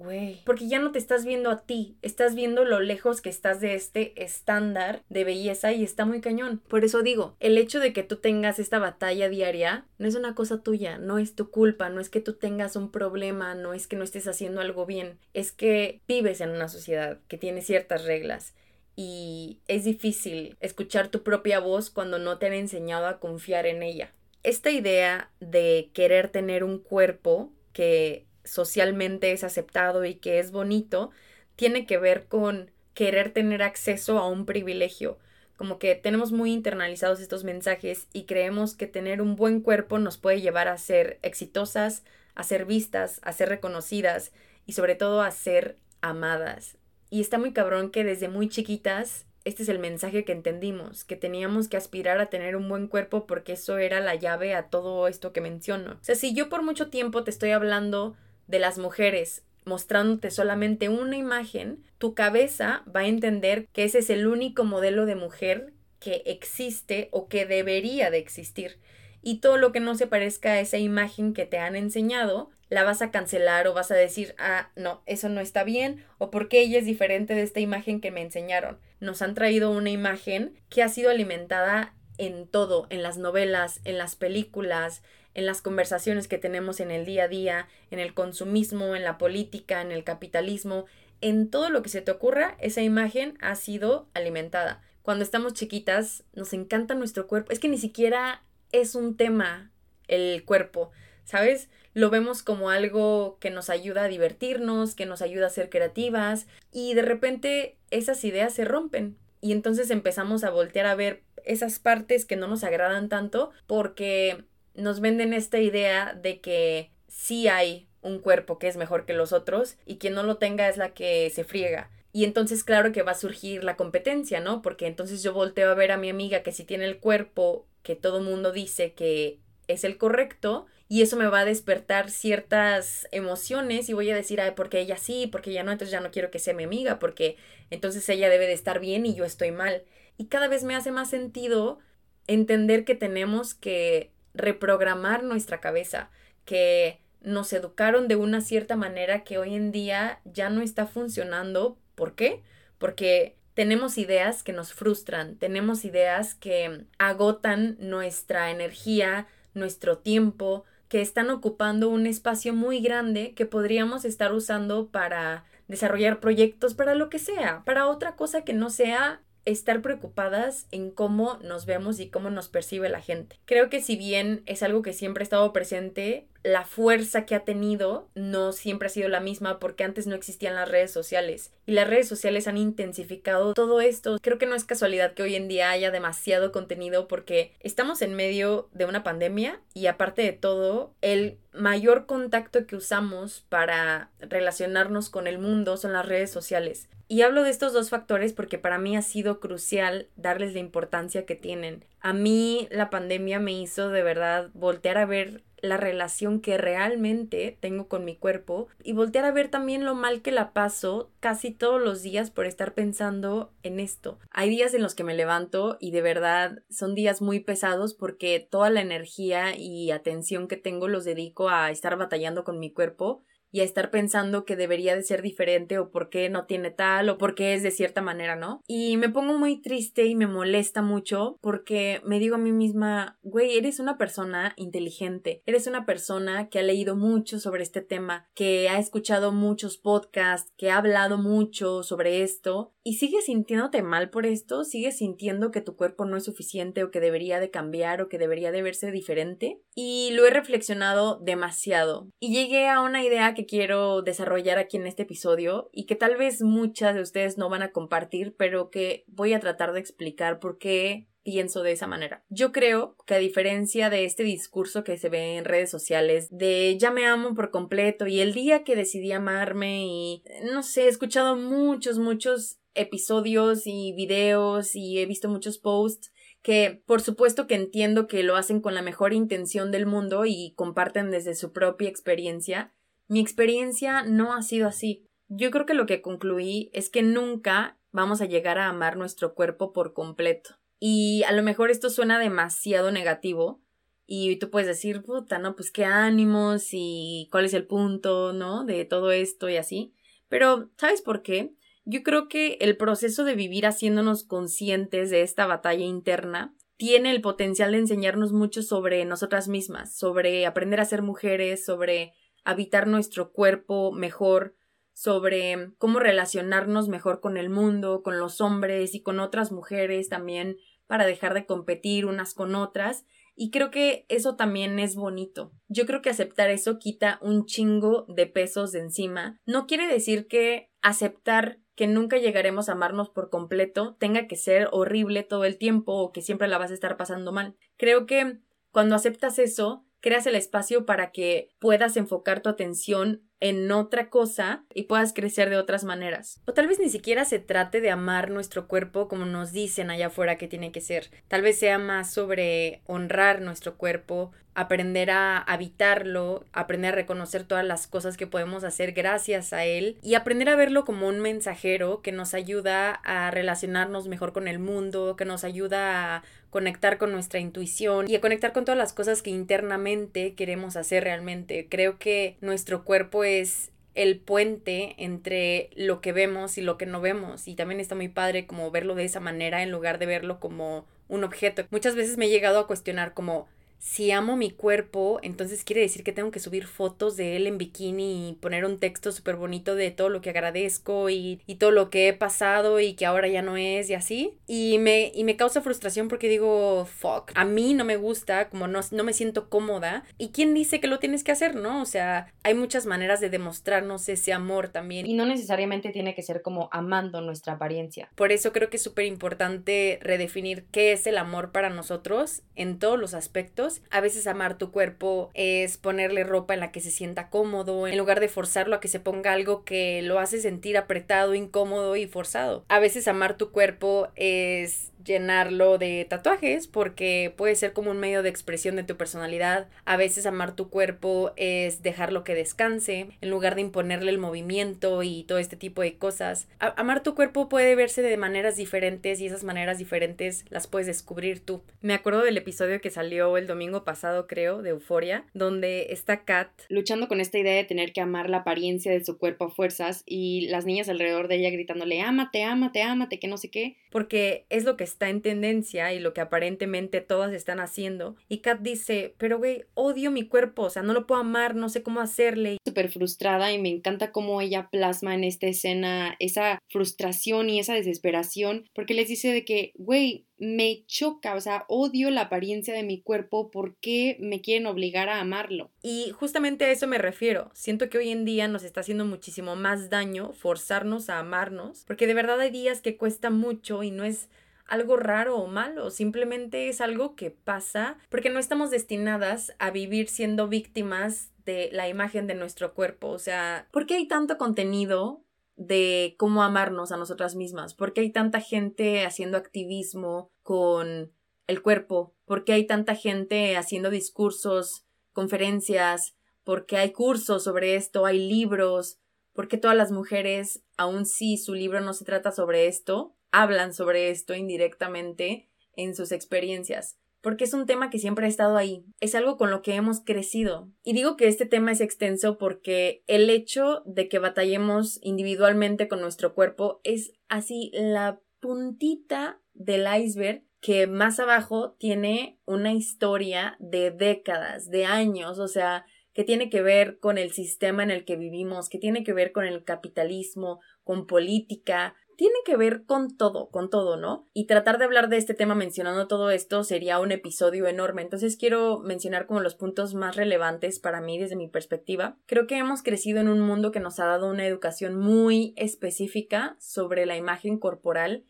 [0.00, 0.40] Güey.
[0.46, 3.74] Porque ya no te estás viendo a ti, estás viendo lo lejos que estás de
[3.74, 6.62] este estándar de belleza y está muy cañón.
[6.68, 10.34] Por eso digo, el hecho de que tú tengas esta batalla diaria no es una
[10.34, 13.86] cosa tuya, no es tu culpa, no es que tú tengas un problema, no es
[13.86, 18.06] que no estés haciendo algo bien, es que vives en una sociedad que tiene ciertas
[18.06, 18.54] reglas
[18.96, 23.82] y es difícil escuchar tu propia voz cuando no te han enseñado a confiar en
[23.82, 24.12] ella.
[24.44, 31.10] Esta idea de querer tener un cuerpo que socialmente es aceptado y que es bonito,
[31.54, 35.18] tiene que ver con querer tener acceso a un privilegio.
[35.56, 40.18] Como que tenemos muy internalizados estos mensajes y creemos que tener un buen cuerpo nos
[40.18, 42.02] puede llevar a ser exitosas,
[42.34, 44.32] a ser vistas, a ser reconocidas
[44.66, 46.76] y sobre todo a ser amadas.
[47.08, 51.16] Y está muy cabrón que desde muy chiquitas este es el mensaje que entendimos, que
[51.16, 55.08] teníamos que aspirar a tener un buen cuerpo porque eso era la llave a todo
[55.08, 55.92] esto que menciono.
[55.92, 58.16] O sea, si yo por mucho tiempo te estoy hablando
[58.50, 64.10] de las mujeres mostrándote solamente una imagen, tu cabeza va a entender que ese es
[64.10, 68.78] el único modelo de mujer que existe o que debería de existir.
[69.22, 72.84] Y todo lo que no se parezca a esa imagen que te han enseñado, la
[72.84, 76.60] vas a cancelar o vas a decir, ah, no, eso no está bien, o porque
[76.60, 78.78] ella es diferente de esta imagen que me enseñaron.
[78.98, 83.98] Nos han traído una imagen que ha sido alimentada en todo, en las novelas, en
[83.98, 85.02] las películas,
[85.34, 89.18] en las conversaciones que tenemos en el día a día, en el consumismo, en la
[89.18, 90.86] política, en el capitalismo,
[91.20, 94.82] en todo lo que se te ocurra, esa imagen ha sido alimentada.
[95.02, 97.52] Cuando estamos chiquitas, nos encanta nuestro cuerpo.
[97.52, 99.70] Es que ni siquiera es un tema
[100.08, 100.90] el cuerpo,
[101.24, 101.68] ¿sabes?
[101.94, 106.46] Lo vemos como algo que nos ayuda a divertirnos, que nos ayuda a ser creativas
[106.72, 111.78] y de repente esas ideas se rompen y entonces empezamos a voltear a ver esas
[111.78, 114.44] partes que no nos agradan tanto porque
[114.80, 119.32] nos venden esta idea de que sí hay un cuerpo que es mejor que los
[119.32, 121.90] otros y quien no lo tenga es la que se friega.
[122.12, 124.62] Y entonces claro que va a surgir la competencia, ¿no?
[124.62, 127.94] Porque entonces yo volteo a ver a mi amiga que si tiene el cuerpo que
[127.94, 129.38] todo mundo dice que
[129.68, 134.40] es el correcto y eso me va a despertar ciertas emociones y voy a decir,
[134.40, 136.98] ay, porque ella sí, porque ella no, entonces ya no quiero que sea mi amiga,
[136.98, 137.36] porque
[137.70, 139.84] entonces ella debe de estar bien y yo estoy mal.
[140.18, 141.78] Y cada vez me hace más sentido
[142.26, 146.10] entender que tenemos que reprogramar nuestra cabeza,
[146.44, 151.78] que nos educaron de una cierta manera que hoy en día ya no está funcionando.
[151.94, 152.42] ¿Por qué?
[152.78, 161.00] Porque tenemos ideas que nos frustran, tenemos ideas que agotan nuestra energía, nuestro tiempo, que
[161.00, 167.08] están ocupando un espacio muy grande que podríamos estar usando para desarrollar proyectos, para lo
[167.10, 172.08] que sea, para otra cosa que no sea estar preocupadas en cómo nos vemos y
[172.08, 173.38] cómo nos percibe la gente.
[173.44, 177.44] Creo que si bien es algo que siempre ha estado presente, la fuerza que ha
[177.44, 181.72] tenido no siempre ha sido la misma porque antes no existían las redes sociales y
[181.72, 184.18] las redes sociales han intensificado todo esto.
[184.22, 188.14] Creo que no es casualidad que hoy en día haya demasiado contenido porque estamos en
[188.14, 195.10] medio de una pandemia y aparte de todo, el mayor contacto que usamos para relacionarnos
[195.10, 196.88] con el mundo son las redes sociales.
[197.10, 201.26] Y hablo de estos dos factores porque para mí ha sido crucial darles la importancia
[201.26, 201.84] que tienen.
[201.98, 207.58] A mí la pandemia me hizo de verdad voltear a ver la relación que realmente
[207.58, 211.50] tengo con mi cuerpo y voltear a ver también lo mal que la paso casi
[211.50, 214.20] todos los días por estar pensando en esto.
[214.30, 218.46] Hay días en los que me levanto y de verdad son días muy pesados porque
[218.48, 223.24] toda la energía y atención que tengo los dedico a estar batallando con mi cuerpo
[223.52, 227.08] y a estar pensando que debería de ser diferente o por qué no tiene tal
[227.08, 228.62] o por qué es de cierta manera, ¿no?
[228.66, 233.18] Y me pongo muy triste y me molesta mucho porque me digo a mí misma,
[233.22, 238.28] güey, eres una persona inteligente, eres una persona que ha leído mucho sobre este tema,
[238.34, 244.10] que ha escuchado muchos podcasts, que ha hablado mucho sobre esto y sigues sintiéndote mal
[244.10, 248.00] por esto, sigues sintiendo que tu cuerpo no es suficiente o que debería de cambiar
[248.00, 253.04] o que debería de verse diferente y lo he reflexionado demasiado y llegué a una
[253.04, 257.38] idea que quiero desarrollar aquí en este episodio y que tal vez muchas de ustedes
[257.38, 261.72] no van a compartir, pero que voy a tratar de explicar por qué pienso de
[261.72, 262.24] esa manera.
[262.28, 266.76] Yo creo que a diferencia de este discurso que se ve en redes sociales de
[266.78, 270.88] ya me amo por completo y el día que decidí amarme y no sé, he
[270.88, 277.54] escuchado muchos, muchos episodios y videos y he visto muchos posts que por supuesto que
[277.54, 281.88] entiendo que lo hacen con la mejor intención del mundo y comparten desde su propia
[281.88, 282.72] experiencia.
[283.08, 285.06] Mi experiencia no ha sido así.
[285.28, 289.34] Yo creo que lo que concluí es que nunca vamos a llegar a amar nuestro
[289.34, 290.56] cuerpo por completo.
[290.78, 293.60] Y a lo mejor esto suena demasiado negativo
[294.06, 298.64] y tú puedes decir, puta, no, pues qué ánimos y cuál es el punto, ¿no?
[298.64, 299.94] De todo esto y así.
[300.28, 301.54] Pero, ¿sabes por qué?
[301.92, 307.20] Yo creo que el proceso de vivir haciéndonos conscientes de esta batalla interna tiene el
[307.20, 312.12] potencial de enseñarnos mucho sobre nosotras mismas, sobre aprender a ser mujeres, sobre
[312.44, 314.54] habitar nuestro cuerpo mejor,
[314.92, 320.58] sobre cómo relacionarnos mejor con el mundo, con los hombres y con otras mujeres también
[320.86, 325.52] para dejar de competir unas con otras y creo que eso también es bonito.
[325.68, 329.40] Yo creo que aceptar eso quita un chingo de pesos de encima.
[329.46, 334.68] No quiere decir que aceptar que nunca llegaremos a amarnos por completo tenga que ser
[334.70, 337.56] horrible todo el tiempo o que siempre la vas a estar pasando mal.
[337.78, 338.36] Creo que
[338.70, 344.66] cuando aceptas eso, creas el espacio para que puedas enfocar tu atención en otra cosa
[344.74, 346.42] y puedas crecer de otras maneras.
[346.46, 350.08] O tal vez ni siquiera se trate de amar nuestro cuerpo como nos dicen allá
[350.08, 351.10] afuera que tiene que ser.
[351.28, 357.64] Tal vez sea más sobre honrar nuestro cuerpo, aprender a habitarlo, aprender a reconocer todas
[357.64, 362.02] las cosas que podemos hacer gracias a él y aprender a verlo como un mensajero
[362.02, 367.12] que nos ayuda a relacionarnos mejor con el mundo, que nos ayuda a conectar con
[367.12, 371.66] nuestra intuición y a conectar con todas las cosas que internamente queremos hacer realmente.
[371.70, 377.00] Creo que nuestro cuerpo es el puente entre lo que vemos y lo que no
[377.00, 380.40] vemos y también está muy padre como verlo de esa manera en lugar de verlo
[380.40, 381.64] como un objeto.
[381.70, 383.48] Muchas veces me he llegado a cuestionar como
[383.80, 387.56] si amo mi cuerpo, entonces quiere decir que tengo que subir fotos de él en
[387.56, 391.70] bikini y poner un texto súper bonito de todo lo que agradezco y, y, todo
[391.70, 394.34] lo que he pasado y que ahora ya no es y así.
[394.46, 398.68] Y me, y me causa frustración porque digo, fuck, a mí no me gusta, como
[398.68, 400.04] no, no me siento cómoda.
[400.18, 401.80] ¿Y quién dice que lo tienes que hacer, no?
[401.80, 405.06] O sea, hay muchas maneras de demostrarnos ese amor también.
[405.06, 408.10] Y no necesariamente tiene que ser como amando nuestra apariencia.
[408.14, 412.78] Por eso creo que es súper importante redefinir qué es el amor para nosotros en
[412.78, 416.90] todos los aspectos a veces amar tu cuerpo es ponerle ropa en la que se
[416.90, 420.76] sienta cómodo, en lugar de forzarlo a que se ponga algo que lo hace sentir
[420.76, 422.64] apretado, incómodo y forzado.
[422.68, 428.22] A veces amar tu cuerpo es llenarlo de tatuajes porque puede ser como un medio
[428.22, 429.68] de expresión de tu personalidad.
[429.84, 435.02] A veces amar tu cuerpo es dejarlo que descanse en lugar de imponerle el movimiento
[435.02, 436.48] y todo este tipo de cosas.
[436.58, 441.40] amar tu cuerpo puede verse de maneras diferentes y esas maneras diferentes las puedes descubrir
[441.40, 441.62] tú.
[441.80, 446.50] Me acuerdo del episodio que salió el domingo pasado, creo, de Euforia, donde está Kat
[446.68, 450.02] luchando con esta idea de tener que amar la apariencia de su cuerpo a fuerzas
[450.06, 453.76] y las niñas alrededor de ella gritándole, ámate, ámate, ámate, que no sé qué.
[453.90, 458.16] Porque es lo que está en tendencia y lo que aparentemente todas están haciendo.
[458.28, 461.68] Y Kat dice, pero güey, odio mi cuerpo, o sea, no lo puedo amar, no
[461.68, 462.58] sé cómo hacerle.
[462.66, 467.74] Súper frustrada y me encanta cómo ella plasma en esta escena esa frustración y esa
[467.74, 472.82] desesperación, porque les dice de que, güey, me choca, o sea, odio la apariencia de
[472.82, 475.70] mi cuerpo, ¿por qué me quieren obligar a amarlo?
[475.82, 477.50] Y justamente a eso me refiero.
[477.52, 482.06] Siento que hoy en día nos está haciendo muchísimo más daño forzarnos a amarnos, porque
[482.06, 484.30] de verdad hay días que cuesta mucho y no es
[484.70, 490.08] algo raro o malo, simplemente es algo que pasa porque no estamos destinadas a vivir
[490.08, 495.24] siendo víctimas de la imagen de nuestro cuerpo, o sea, ¿por qué hay tanto contenido
[495.56, 497.74] de cómo amarnos a nosotras mismas?
[497.74, 501.12] ¿Por qué hay tanta gente haciendo activismo con
[501.46, 502.14] el cuerpo?
[502.24, 506.14] ¿Por qué hay tanta gente haciendo discursos, conferencias?
[506.44, 508.06] ¿Por qué hay cursos sobre esto?
[508.06, 508.98] ¿Hay libros?
[509.34, 513.72] ¿Por qué todas las mujeres, aun si su libro no se trata sobre esto, hablan
[513.74, 518.84] sobre esto indirectamente en sus experiencias, porque es un tema que siempre ha estado ahí,
[519.00, 520.70] es algo con lo que hemos crecido.
[520.82, 526.00] Y digo que este tema es extenso porque el hecho de que batallemos individualmente con
[526.00, 533.90] nuestro cuerpo es así la puntita del iceberg que más abajo tiene una historia de
[533.90, 538.16] décadas, de años, o sea, que tiene que ver con el sistema en el que
[538.16, 543.48] vivimos, que tiene que ver con el capitalismo, con política, tiene que ver con todo,
[543.48, 544.28] con todo, ¿no?
[544.34, 548.02] Y tratar de hablar de este tema mencionando todo esto sería un episodio enorme.
[548.02, 552.18] Entonces quiero mencionar como los puntos más relevantes para mí desde mi perspectiva.
[552.26, 556.56] Creo que hemos crecido en un mundo que nos ha dado una educación muy específica
[556.60, 558.26] sobre la imagen corporal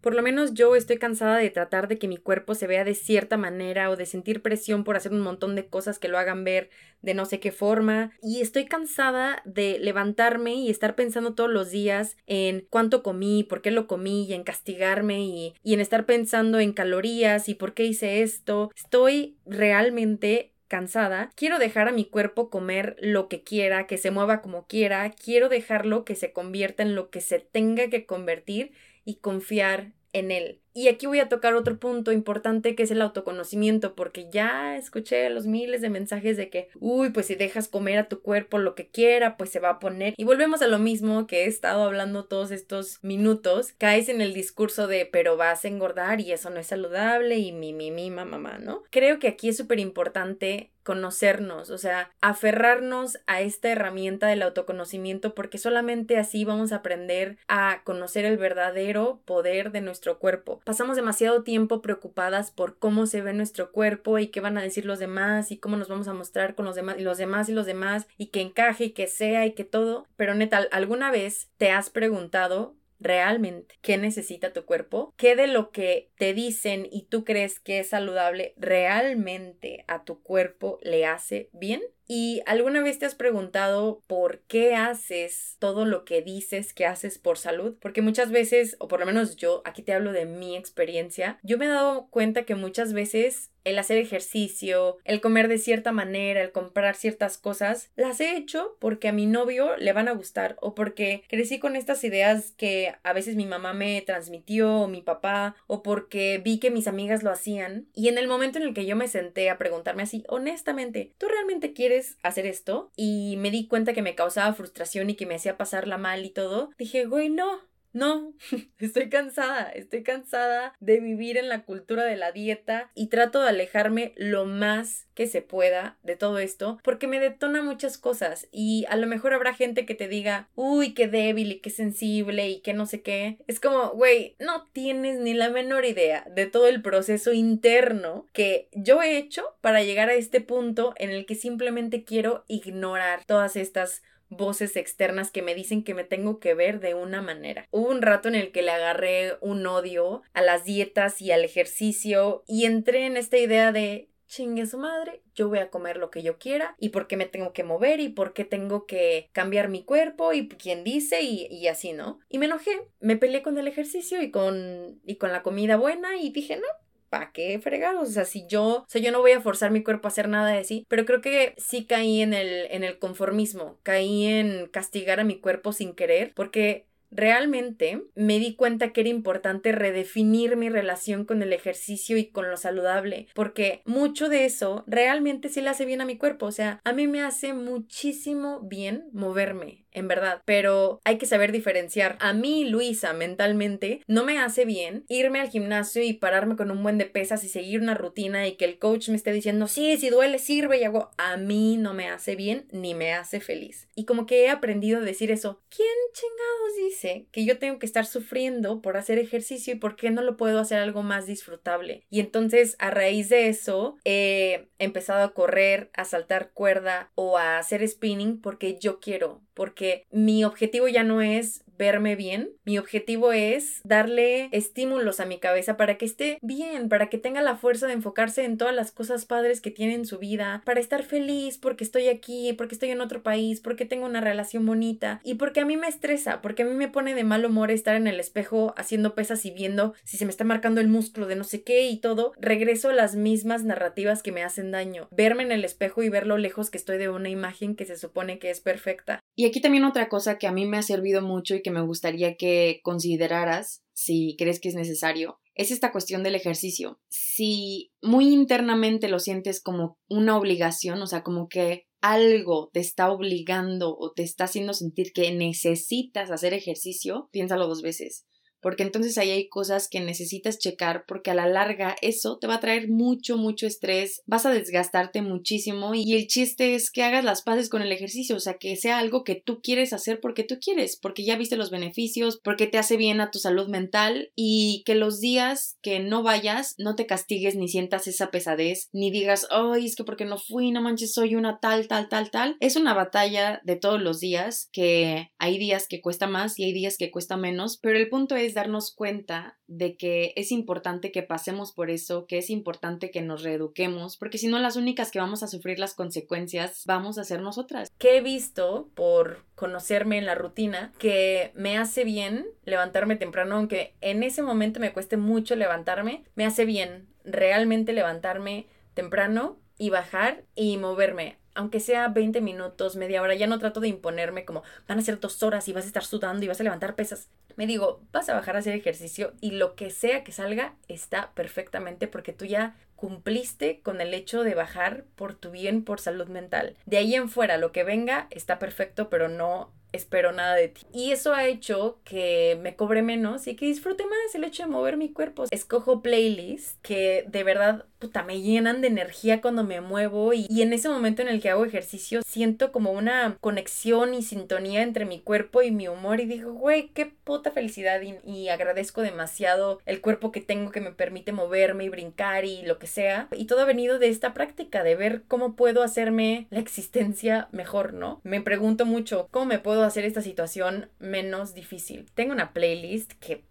[0.00, 2.94] Por lo menos yo estoy cansada de tratar de que mi cuerpo se vea de
[2.94, 6.44] cierta manera o de sentir presión por hacer un montón de cosas que lo hagan
[6.44, 6.70] ver
[7.02, 8.12] de no sé qué forma.
[8.22, 13.62] Y estoy cansada de levantarme y estar pensando todos los días en cuánto comí, por
[13.62, 17.74] qué lo comí y en castigarme y, y en estar pensando en calorías y por
[17.74, 18.70] qué hice esto.
[18.76, 24.42] Estoy realmente cansada, quiero dejar a mi cuerpo comer lo que quiera, que se mueva
[24.42, 28.72] como quiera, quiero dejarlo que se convierta en lo que se tenga que convertir
[29.04, 30.60] y confiar en él.
[30.74, 35.28] Y aquí voy a tocar otro punto importante que es el autoconocimiento, porque ya escuché
[35.28, 38.76] los miles de mensajes de que, uy, pues si dejas comer a tu cuerpo lo
[38.76, 40.14] que quiera, pues se va a poner.
[40.16, 44.34] Y volvemos a lo mismo que he estado hablando todos estos minutos, caes en el
[44.34, 48.10] discurso de, pero vas a engordar y eso no es saludable y mi, mi, mi,
[48.12, 48.84] mamá, ¿no?
[48.90, 55.34] Creo que aquí es súper importante conocernos, o sea, aferrarnos a esta herramienta del autoconocimiento
[55.34, 60.62] porque solamente así vamos a aprender a conocer el verdadero poder de nuestro cuerpo.
[60.64, 64.86] Pasamos demasiado tiempo preocupadas por cómo se ve nuestro cuerpo y qué van a decir
[64.86, 67.52] los demás y cómo nos vamos a mostrar con los demás y los demás y
[67.52, 71.50] los demás y que encaje y que sea y que todo, pero neta, ¿alguna vez
[71.58, 77.06] te has preguntado realmente qué necesita tu cuerpo, qué de lo que te dicen y
[77.06, 81.82] tú crees que es saludable realmente a tu cuerpo le hace bien.
[82.10, 87.18] ¿Y alguna vez te has preguntado por qué haces todo lo que dices que haces
[87.18, 87.76] por salud?
[87.80, 91.58] Porque muchas veces, o por lo menos yo, aquí te hablo de mi experiencia, yo
[91.58, 96.42] me he dado cuenta que muchas veces el hacer ejercicio, el comer de cierta manera,
[96.42, 100.56] el comprar ciertas cosas, las he hecho porque a mi novio le van a gustar
[100.60, 105.02] o porque crecí con estas ideas que a veces mi mamá me transmitió o mi
[105.02, 108.74] papá o porque vi que mis amigas lo hacían y en el momento en el
[108.74, 113.50] que yo me senté a preguntarme así, honestamente, ¿tú realmente quieres hacer esto y me
[113.50, 117.06] di cuenta que me causaba frustración y que me hacía pasarla mal y todo, dije,
[117.06, 117.60] güey, no,
[117.92, 118.34] no,
[118.78, 123.48] estoy cansada, estoy cansada de vivir en la cultura de la dieta y trato de
[123.48, 128.84] alejarme lo más que se pueda de todo esto porque me detona muchas cosas y
[128.88, 132.60] a lo mejor habrá gente que te diga, uy, qué débil y qué sensible y
[132.60, 133.38] qué no sé qué.
[133.46, 138.68] Es como, güey, no tienes ni la menor idea de todo el proceso interno que
[138.72, 143.56] yo he hecho para llegar a este punto en el que simplemente quiero ignorar todas
[143.56, 147.66] estas voces externas que me dicen que me tengo que ver de una manera.
[147.70, 151.44] Hubo un rato en el que le agarré un odio a las dietas y al
[151.44, 156.10] ejercicio y entré en esta idea de chingue su madre, yo voy a comer lo
[156.10, 159.30] que yo quiera y por qué me tengo que mover y por qué tengo que
[159.32, 162.20] cambiar mi cuerpo y quién dice y, y, así, ¿no?
[162.28, 166.16] Y me enojé, me peleé con el ejercicio y con, y con la comida buena
[166.18, 166.66] y dije, no,
[167.08, 168.08] ¿para qué fregados?
[168.08, 170.28] O sea, si yo, o sea, yo no voy a forzar mi cuerpo a hacer
[170.28, 174.66] nada de sí, pero creo que sí caí en el, en el conformismo, caí en
[174.66, 180.56] castigar a mi cuerpo sin querer, porque Realmente me di cuenta que era importante redefinir
[180.56, 185.62] mi relación con el ejercicio y con lo saludable, porque mucho de eso realmente sí
[185.62, 189.86] le hace bien a mi cuerpo, o sea, a mí me hace muchísimo bien moverme,
[189.92, 192.16] en verdad, pero hay que saber diferenciar.
[192.20, 196.82] A mí, Luisa, mentalmente, no me hace bien irme al gimnasio y pararme con un
[196.82, 199.96] buen de pesas y seguir una rutina y que el coach me esté diciendo, sí,
[199.96, 203.88] si duele, sirve y hago, a mí no me hace bien ni me hace feliz.
[203.94, 207.86] Y como que he aprendido a decir eso, ¿quién chingados dice que yo tengo que
[207.86, 212.04] estar sufriendo por hacer ejercicio y por qué no lo puedo hacer algo más disfrutable?
[212.10, 217.58] Y entonces, a raíz de eso, he empezado a correr, a saltar cuerda o a
[217.58, 222.50] hacer spinning porque yo quiero, porque mi objetivo ya no es verme bien.
[222.64, 227.40] Mi objetivo es darle estímulos a mi cabeza para que esté bien, para que tenga
[227.40, 230.80] la fuerza de enfocarse en todas las cosas padres que tiene en su vida, para
[230.80, 235.20] estar feliz porque estoy aquí, porque estoy en otro país, porque tengo una relación bonita
[235.24, 237.94] y porque a mí me estresa, porque a mí me pone de mal humor estar
[237.96, 241.36] en el espejo haciendo pesas y viendo si se me está marcando el músculo de
[241.36, 242.32] no sé qué y todo.
[242.38, 245.08] Regreso a las mismas narrativas que me hacen daño.
[245.10, 247.96] Verme en el espejo y ver lo lejos que estoy de una imagen que se
[247.96, 249.20] supone que es perfecta.
[249.36, 251.82] Y aquí también otra cosa que a mí me ha servido mucho y que me
[251.82, 257.00] gustaría que consideraras si crees que es necesario, es esta cuestión del ejercicio.
[257.08, 263.10] Si muy internamente lo sientes como una obligación, o sea, como que algo te está
[263.10, 268.27] obligando o te está haciendo sentir que necesitas hacer ejercicio, piénsalo dos veces
[268.60, 272.54] porque entonces ahí hay cosas que necesitas checar porque a la larga eso te va
[272.54, 277.24] a traer mucho, mucho estrés, vas a desgastarte muchísimo y el chiste es que hagas
[277.24, 280.44] las paces con el ejercicio, o sea, que sea algo que tú quieres hacer porque
[280.44, 284.30] tú quieres, porque ya viste los beneficios, porque te hace bien a tu salud mental
[284.34, 289.10] y que los días que no vayas no te castigues ni sientas esa pesadez, ni
[289.10, 292.56] digas, ay, es que porque no fui, no manches, soy una tal, tal, tal, tal.
[292.60, 296.72] Es una batalla de todos los días que hay días que cuesta más y hay
[296.72, 301.22] días que cuesta menos, pero el punto es darnos cuenta de que es importante que
[301.22, 305.18] pasemos por eso, que es importante que nos reeduquemos, porque si no las únicas que
[305.18, 307.90] vamos a sufrir las consecuencias vamos a ser nosotras.
[307.98, 313.94] Que he visto por conocerme en la rutina que me hace bien levantarme temprano, aunque
[314.00, 320.44] en ese momento me cueste mucho levantarme, me hace bien realmente levantarme temprano y bajar
[320.54, 325.00] y moverme aunque sea 20 minutos, media hora, ya no trato de imponerme como van
[325.00, 327.28] a ser dos horas y vas a estar sudando y vas a levantar pesas.
[327.56, 331.32] Me digo, vas a bajar a hacer ejercicio y lo que sea que salga está
[331.34, 336.28] perfectamente porque tú ya cumpliste con el hecho de bajar por tu bien, por salud
[336.28, 336.76] mental.
[336.86, 340.86] De ahí en fuera, lo que venga está perfecto, pero no espero nada de ti.
[340.92, 344.68] Y eso ha hecho que me cobre menos y que disfrute más el hecho de
[344.68, 345.44] mover mi cuerpo.
[345.50, 350.62] Escojo playlists que de verdad, puta, me llenan de energía cuando me muevo y, y,
[350.62, 355.04] en ese momento en el que hago ejercicio siento como una conexión y sintonía entre
[355.04, 359.80] mi cuerpo y mi humor y digo, güey, qué puta felicidad y, y agradezco demasiado
[359.86, 363.28] el cuerpo que tengo que me permite moverme y brincar y lo que sea.
[363.32, 367.92] Y todo ha venido de esta práctica, de ver cómo puedo hacerme la existencia mejor,
[367.92, 368.20] ¿no?
[368.24, 372.06] Me pregunto mucho, ¿cómo me puedo hacer esta situación menos difícil.
[372.14, 373.44] Tengo una playlist que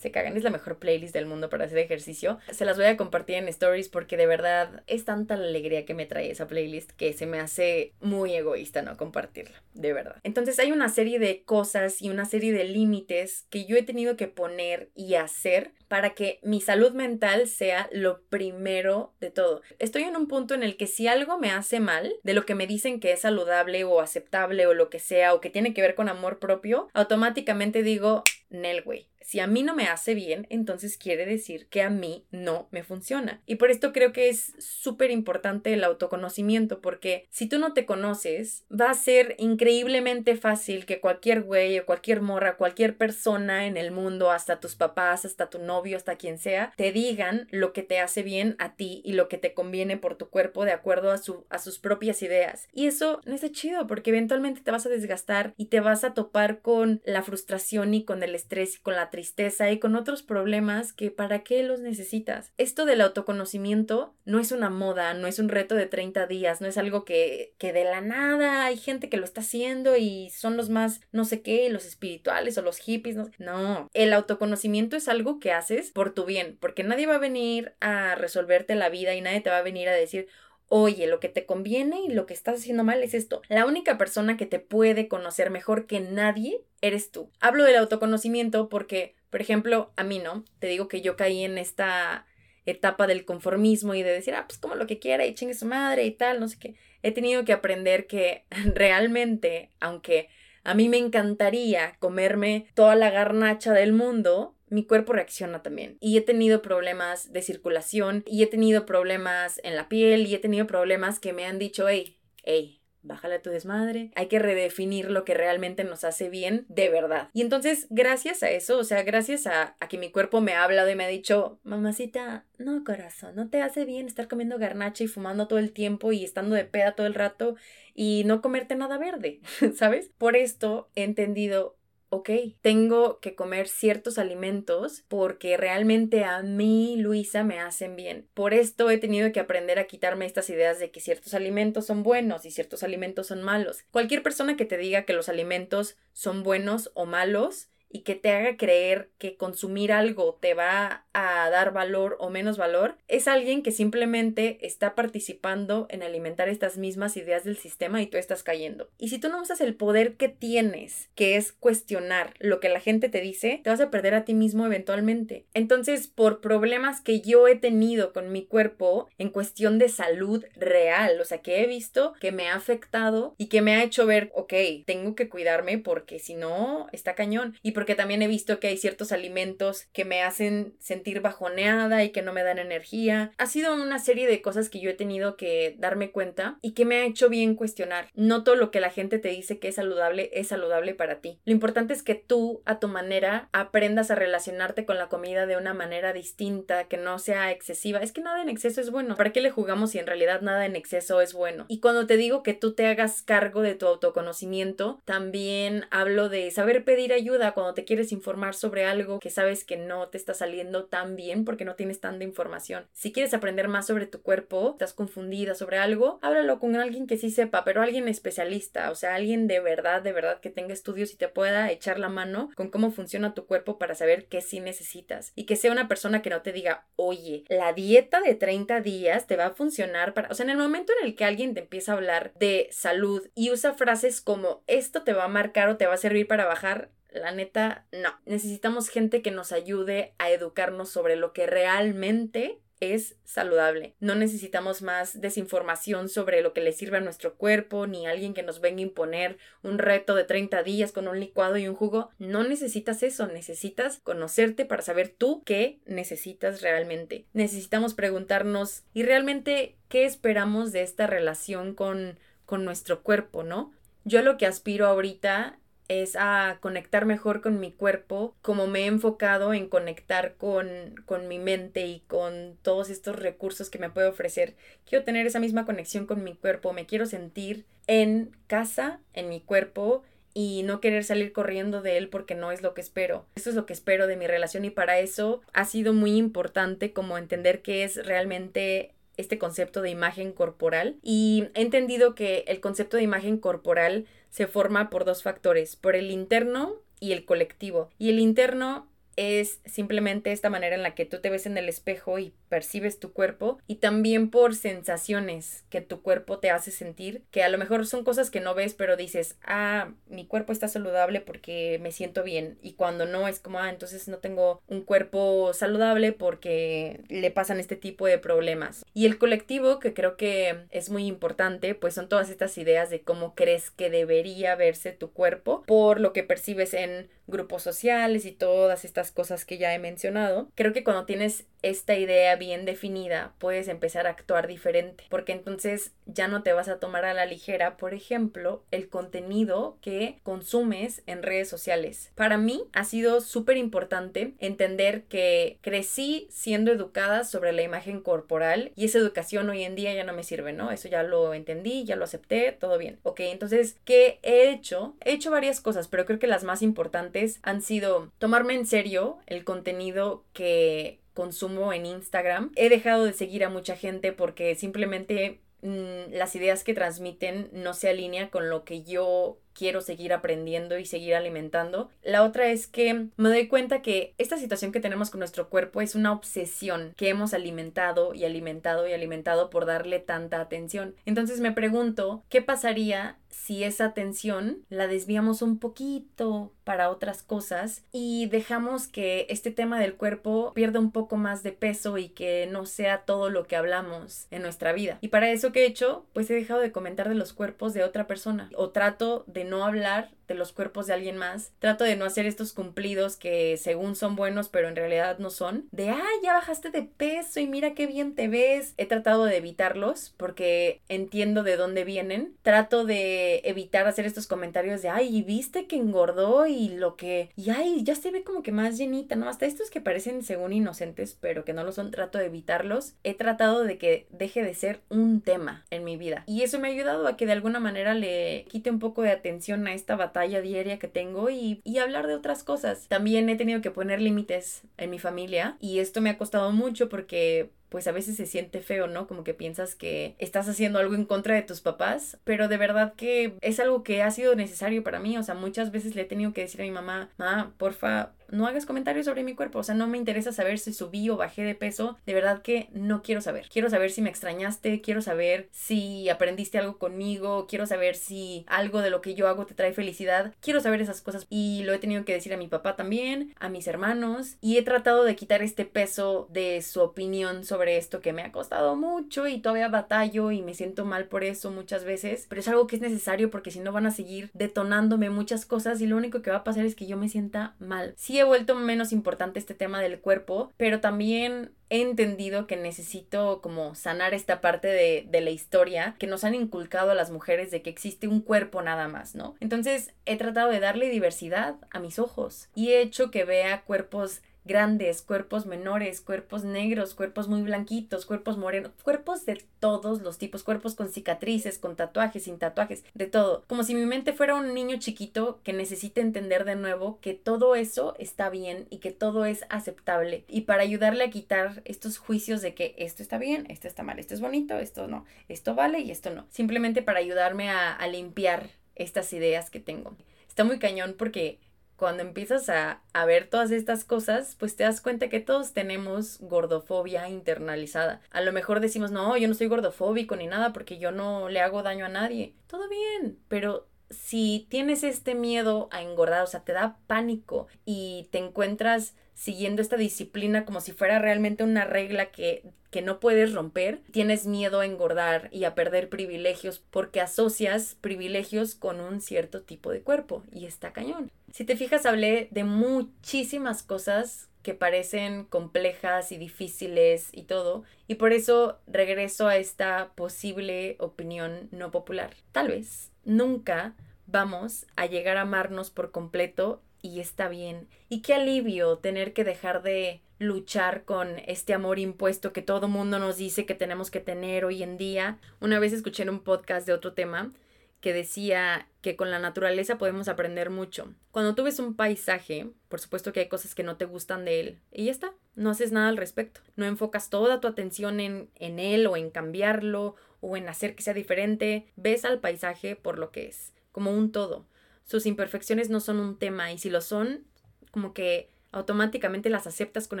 [0.02, 2.38] se cagan, es la mejor playlist del mundo para hacer ejercicio.
[2.50, 5.94] Se las voy a compartir en stories porque de verdad es tanta la alegría que
[5.94, 10.16] me trae esa playlist que se me hace muy egoísta no compartirla, de verdad.
[10.24, 14.16] Entonces hay una serie de cosas y una serie de límites que yo he tenido
[14.16, 19.60] que poner y hacer para que mi salud mental sea lo primero de todo.
[19.78, 22.54] Estoy en un punto en el que si algo me hace mal, de lo que
[22.54, 25.82] me dicen que es saludable o aceptable o lo que sea, o que tiene que
[25.82, 29.11] ver con amor propio, automáticamente digo, Nel, güey.
[29.24, 32.82] Si a mí no me hace bien, entonces quiere decir que a mí no me
[32.82, 33.40] funciona.
[33.46, 37.86] Y por esto creo que es súper importante el autoconocimiento, porque si tú no te
[37.86, 43.76] conoces, va a ser increíblemente fácil que cualquier güey o cualquier morra, cualquier persona en
[43.76, 47.82] el mundo, hasta tus papás, hasta tu novio, hasta quien sea, te digan lo que
[47.82, 51.10] te hace bien a ti y lo que te conviene por tu cuerpo de acuerdo
[51.10, 52.68] a, su, a sus propias ideas.
[52.72, 56.14] Y eso no es chido, porque eventualmente te vas a desgastar y te vas a
[56.14, 60.24] topar con la frustración y con el estrés y con la tristeza y con otros
[60.24, 62.52] problemas que para qué los necesitas.
[62.58, 66.66] Esto del autoconocimiento no es una moda, no es un reto de 30 días, no
[66.66, 70.56] es algo que, que de la nada hay gente que lo está haciendo y son
[70.56, 73.88] los más no sé qué, los espirituales o los hippies, no, no.
[73.94, 78.14] el autoconocimiento es algo que haces por tu bien, porque nadie va a venir a
[78.14, 80.26] resolverte la vida y nadie te va a venir a decir,
[80.74, 83.42] oye, lo que te conviene y lo que estás haciendo mal es esto.
[83.50, 87.30] La única persona que te puede conocer mejor que nadie eres tú.
[87.40, 91.58] Hablo del autoconocimiento porque, por ejemplo, a mí no, te digo que yo caí en
[91.58, 92.24] esta
[92.64, 95.66] etapa del conformismo y de decir, ah, pues como lo que quiera y chingue su
[95.66, 96.74] madre y tal, no sé qué.
[97.02, 100.30] He tenido que aprender que realmente, aunque
[100.64, 105.98] a mí me encantaría comerme toda la garnacha del mundo, mi cuerpo reacciona también.
[106.00, 110.38] Y he tenido problemas de circulación, y he tenido problemas en la piel, y he
[110.38, 115.10] tenido problemas que me han dicho, hey, hey, bájale a tu desmadre, hay que redefinir
[115.10, 117.28] lo que realmente nos hace bien de verdad.
[117.32, 120.64] Y entonces, gracias a eso, o sea, gracias a, a, que mi cuerpo me ha
[120.64, 125.04] hablado y me ha dicho, mamacita, no corazón, no te hace bien estar comiendo garnacha
[125.04, 127.56] y fumando todo el tiempo y estando de peda todo el rato
[127.94, 129.40] y no comerte nada verde,
[129.76, 130.10] ¿sabes?
[130.16, 131.76] Por esto he entendido
[132.12, 132.28] ok,
[132.60, 138.28] tengo que comer ciertos alimentos porque realmente a mí, Luisa, me hacen bien.
[138.34, 142.02] Por esto he tenido que aprender a quitarme estas ideas de que ciertos alimentos son
[142.02, 143.84] buenos y ciertos alimentos son malos.
[143.90, 148.30] Cualquier persona que te diga que los alimentos son buenos o malos y que te
[148.30, 153.62] haga creer que consumir algo te va a dar valor o menos valor, es alguien
[153.62, 158.88] que simplemente está participando en alimentar estas mismas ideas del sistema y tú estás cayendo.
[158.98, 162.80] Y si tú no usas el poder que tienes, que es cuestionar lo que la
[162.80, 165.46] gente te dice, te vas a perder a ti mismo eventualmente.
[165.54, 171.20] Entonces, por problemas que yo he tenido con mi cuerpo en cuestión de salud real,
[171.20, 174.30] o sea, que he visto que me ha afectado y que me ha hecho ver,
[174.34, 174.54] ok,
[174.86, 177.56] tengo que cuidarme porque si no, está cañón.
[177.62, 182.10] Y porque también he visto que hay ciertos alimentos que me hacen sentir bajoneada y
[182.10, 183.32] que no me dan energía.
[183.38, 186.84] Ha sido una serie de cosas que yo he tenido que darme cuenta y que
[186.84, 188.06] me ha hecho bien cuestionar.
[188.14, 191.40] No todo lo que la gente te dice que es saludable es saludable para ti.
[191.44, 195.56] Lo importante es que tú, a tu manera, aprendas a relacionarte con la comida de
[195.56, 197.98] una manera distinta, que no sea excesiva.
[197.98, 199.16] Es que nada en exceso es bueno.
[199.16, 201.64] ¿Para qué le jugamos si en realidad nada en exceso es bueno?
[201.66, 206.48] Y cuando te digo que tú te hagas cargo de tu autoconocimiento, también hablo de
[206.52, 210.34] saber pedir ayuda cuando te quieres informar sobre algo que sabes que no te está
[210.34, 212.86] saliendo tan bien porque no tienes tanta información.
[212.92, 217.16] Si quieres aprender más sobre tu cuerpo, estás confundida sobre algo, háblalo con alguien que
[217.16, 221.12] sí sepa, pero alguien especialista, o sea, alguien de verdad, de verdad que tenga estudios
[221.12, 224.60] y te pueda echar la mano con cómo funciona tu cuerpo para saber qué sí
[224.60, 225.32] necesitas.
[225.34, 229.26] Y que sea una persona que no te diga, oye, la dieta de 30 días
[229.26, 230.28] te va a funcionar para...
[230.28, 233.28] O sea, en el momento en el que alguien te empieza a hablar de salud
[233.34, 236.44] y usa frases como esto te va a marcar o te va a servir para
[236.44, 238.10] bajar, la neta, no.
[238.26, 243.94] Necesitamos gente que nos ayude a educarnos sobre lo que realmente es saludable.
[244.00, 248.42] No necesitamos más desinformación sobre lo que le sirve a nuestro cuerpo, ni alguien que
[248.42, 252.10] nos venga a imponer un reto de 30 días con un licuado y un jugo.
[252.18, 257.24] No necesitas eso, necesitas conocerte para saber tú qué necesitas realmente.
[257.34, 263.72] Necesitamos preguntarnos y realmente qué esperamos de esta relación con, con nuestro cuerpo, ¿no?
[264.04, 265.60] Yo lo que aspiro ahorita
[266.00, 271.28] es a conectar mejor con mi cuerpo, como me he enfocado en conectar con, con
[271.28, 274.54] mi mente y con todos estos recursos que me puede ofrecer.
[274.88, 279.40] Quiero tener esa misma conexión con mi cuerpo, me quiero sentir en casa, en mi
[279.40, 280.02] cuerpo
[280.34, 283.26] y no querer salir corriendo de él porque no es lo que espero.
[283.34, 286.92] Eso es lo que espero de mi relación y para eso ha sido muy importante
[286.92, 292.60] como entender que es realmente este concepto de imagen corporal y he entendido que el
[292.60, 297.90] concepto de imagen corporal se forma por dos factores, por el interno y el colectivo.
[297.98, 301.68] Y el interno es simplemente esta manera en la que tú te ves en el
[301.68, 307.22] espejo y percibes tu cuerpo y también por sensaciones que tu cuerpo te hace sentir,
[307.30, 310.68] que a lo mejor son cosas que no ves, pero dices, ah, mi cuerpo está
[310.68, 314.82] saludable porque me siento bien y cuando no es como, ah, entonces no tengo un
[314.82, 318.84] cuerpo saludable porque le pasan este tipo de problemas.
[318.94, 323.02] Y el colectivo, que creo que es muy importante, pues son todas estas ideas de
[323.02, 328.32] cómo crees que debería verse tu cuerpo por lo que percibes en grupos sociales y
[328.32, 330.48] todas estas cosas que ya he mencionado.
[330.54, 335.92] Creo que cuando tienes esta idea bien definida, puedes empezar a actuar diferente, porque entonces
[336.06, 341.02] ya no te vas a tomar a la ligera, por ejemplo, el contenido que consumes
[341.06, 342.10] en redes sociales.
[342.14, 348.72] Para mí ha sido súper importante entender que crecí siendo educada sobre la imagen corporal
[348.74, 350.70] y esa educación hoy en día ya no me sirve, ¿no?
[350.72, 352.98] Eso ya lo entendí, ya lo acepté, todo bien.
[353.04, 354.96] Ok, entonces, ¿qué he hecho?
[355.04, 358.91] He hecho varias cosas, pero creo que las más importantes han sido tomarme en serio
[359.26, 362.52] el contenido que consumo en Instagram.
[362.56, 367.74] He dejado de seguir a mucha gente porque simplemente mm, las ideas que transmiten no
[367.74, 371.90] se alinean con lo que yo quiero seguir aprendiendo y seguir alimentando.
[372.02, 375.80] La otra es que me doy cuenta que esta situación que tenemos con nuestro cuerpo
[375.80, 380.94] es una obsesión que hemos alimentado y alimentado y alimentado por darle tanta atención.
[381.04, 387.82] Entonces me pregunto, ¿qué pasaría si esa atención la desviamos un poquito para otras cosas
[387.90, 392.46] y dejamos que este tema del cuerpo pierda un poco más de peso y que
[392.50, 394.98] no sea todo lo que hablamos en nuestra vida.
[395.00, 397.82] Y para eso que he hecho, pues he dejado de comentar de los cuerpos de
[397.82, 401.52] otra persona o trato de no hablar de los cuerpos de alguien más.
[401.58, 405.68] Trato de no hacer estos cumplidos que según son buenos pero en realidad no son.
[405.70, 408.74] De, ay, ya bajaste de peso y mira qué bien te ves.
[408.76, 412.34] He tratado de evitarlos porque entiendo de dónde vienen.
[412.42, 417.30] Trato de evitar hacer estos comentarios de, ay, viste que engordó y lo que...
[417.36, 419.28] Y ay, ya se ve como que más llenita, ¿no?
[419.28, 422.94] Hasta estos que parecen según inocentes pero que no lo son, trato de evitarlos.
[423.04, 426.24] He tratado de que deje de ser un tema en mi vida.
[426.26, 429.10] Y eso me ha ayudado a que de alguna manera le quite un poco de
[429.10, 432.86] atención a esta batalla diaria que tengo y, hablar de otras cosas.
[432.88, 436.88] También he tenido que poner límites en mi familia y esto me ha costado mucho
[436.88, 439.06] porque pues a veces se siente feo, ¿no?
[439.06, 442.92] Como que piensas que estás haciendo algo en contra de tus papás, pero de verdad
[442.94, 446.04] que es algo que ha sido necesario para mí, o sea, muchas veces le he
[446.04, 449.62] tenido que decir a mi mamá, mamá, porfa, no hagas comentarios sobre mi cuerpo, o
[449.62, 453.02] sea, no me interesa saber si subí o bajé de peso, de verdad que no
[453.02, 453.48] quiero saber.
[453.50, 458.80] Quiero saber si me extrañaste, quiero saber si aprendiste algo conmigo, quiero saber si algo
[458.80, 461.78] de lo que yo hago te trae felicidad, quiero saber esas cosas y lo he
[461.78, 465.42] tenido que decir a mi papá también, a mis hermanos y he tratado de quitar
[465.42, 470.30] este peso de su opinión sobre esto que me ha costado mucho y todavía batallo
[470.30, 473.50] y me siento mal por eso muchas veces, pero es algo que es necesario porque
[473.50, 476.64] si no van a seguir detonándome muchas cosas y lo único que va a pasar
[476.64, 477.94] es que yo me sienta mal.
[477.96, 483.40] Sí he vuelto menos importante este tema del cuerpo, pero también he entendido que necesito
[483.40, 487.50] como sanar esta parte de, de, la historia que nos han inculcado a las mujeres
[487.50, 489.36] de que existe un cuerpo nada más, ¿no?
[489.40, 494.20] Entonces he tratado de darle diversidad a mis ojos y he hecho que vea cuerpos
[494.44, 500.42] grandes, cuerpos menores, cuerpos negros, cuerpos muy blanquitos, cuerpos morenos, cuerpos de todos los tipos,
[500.42, 503.44] cuerpos con cicatrices, con tatuajes, sin tatuajes, de todo.
[503.46, 507.54] Como si mi mente fuera un niño chiquito que necesita entender de nuevo que todo
[507.54, 510.24] eso está bien y que todo es aceptable.
[510.28, 513.98] Y para ayudarle a quitar estos juicios de que esto está bien, esto está mal,
[513.98, 516.26] esto es bonito, esto no, esto vale y esto no.
[516.30, 519.96] Simplemente para ayudarme a, a limpiar estas ideas que tengo.
[520.28, 521.38] Está muy cañón porque
[521.82, 527.08] cuando empiezas a, ver todas estas cosas, pues te das cuenta que todos tenemos gordofobia
[527.08, 528.00] internalizada.
[528.12, 531.40] A lo mejor decimos, no, yo no soy gordofóbico ni nada porque yo no le
[531.40, 532.36] hago daño a nadie.
[532.46, 538.06] Todo bien, pero si tienes este miedo a engordar, o sea, te da pánico y
[538.12, 542.42] te encuentras siguiendo esta disciplina como si fuera realmente una regla que
[542.72, 548.54] que no puedes romper, tienes miedo a engordar y a perder privilegios porque asocias privilegios
[548.54, 551.10] con un cierto tipo de cuerpo y está cañón.
[551.32, 557.96] Si te fijas, hablé de muchísimas cosas que parecen complejas y difíciles y todo, y
[557.96, 562.14] por eso regreso a esta posible opinión no popular.
[562.32, 563.74] Tal vez nunca
[564.06, 567.68] vamos a llegar a amarnos por completo y está bien.
[567.88, 572.98] Y qué alivio tener que dejar de luchar con este amor impuesto que todo mundo
[572.98, 575.18] nos dice que tenemos que tener hoy en día.
[575.40, 577.32] Una vez escuché en un podcast de otro tema
[577.80, 580.94] que decía que con la naturaleza podemos aprender mucho.
[581.10, 584.38] Cuando tú ves un paisaje, por supuesto que hay cosas que no te gustan de
[584.38, 586.40] él, y ya está, no haces nada al respecto.
[586.54, 590.84] No enfocas toda tu atención en, en él o en cambiarlo o en hacer que
[590.84, 591.66] sea diferente.
[591.74, 594.46] Ves al paisaje por lo que es, como un todo.
[594.92, 597.24] Sus imperfecciones no son un tema y si lo son,
[597.70, 600.00] como que automáticamente las aceptas con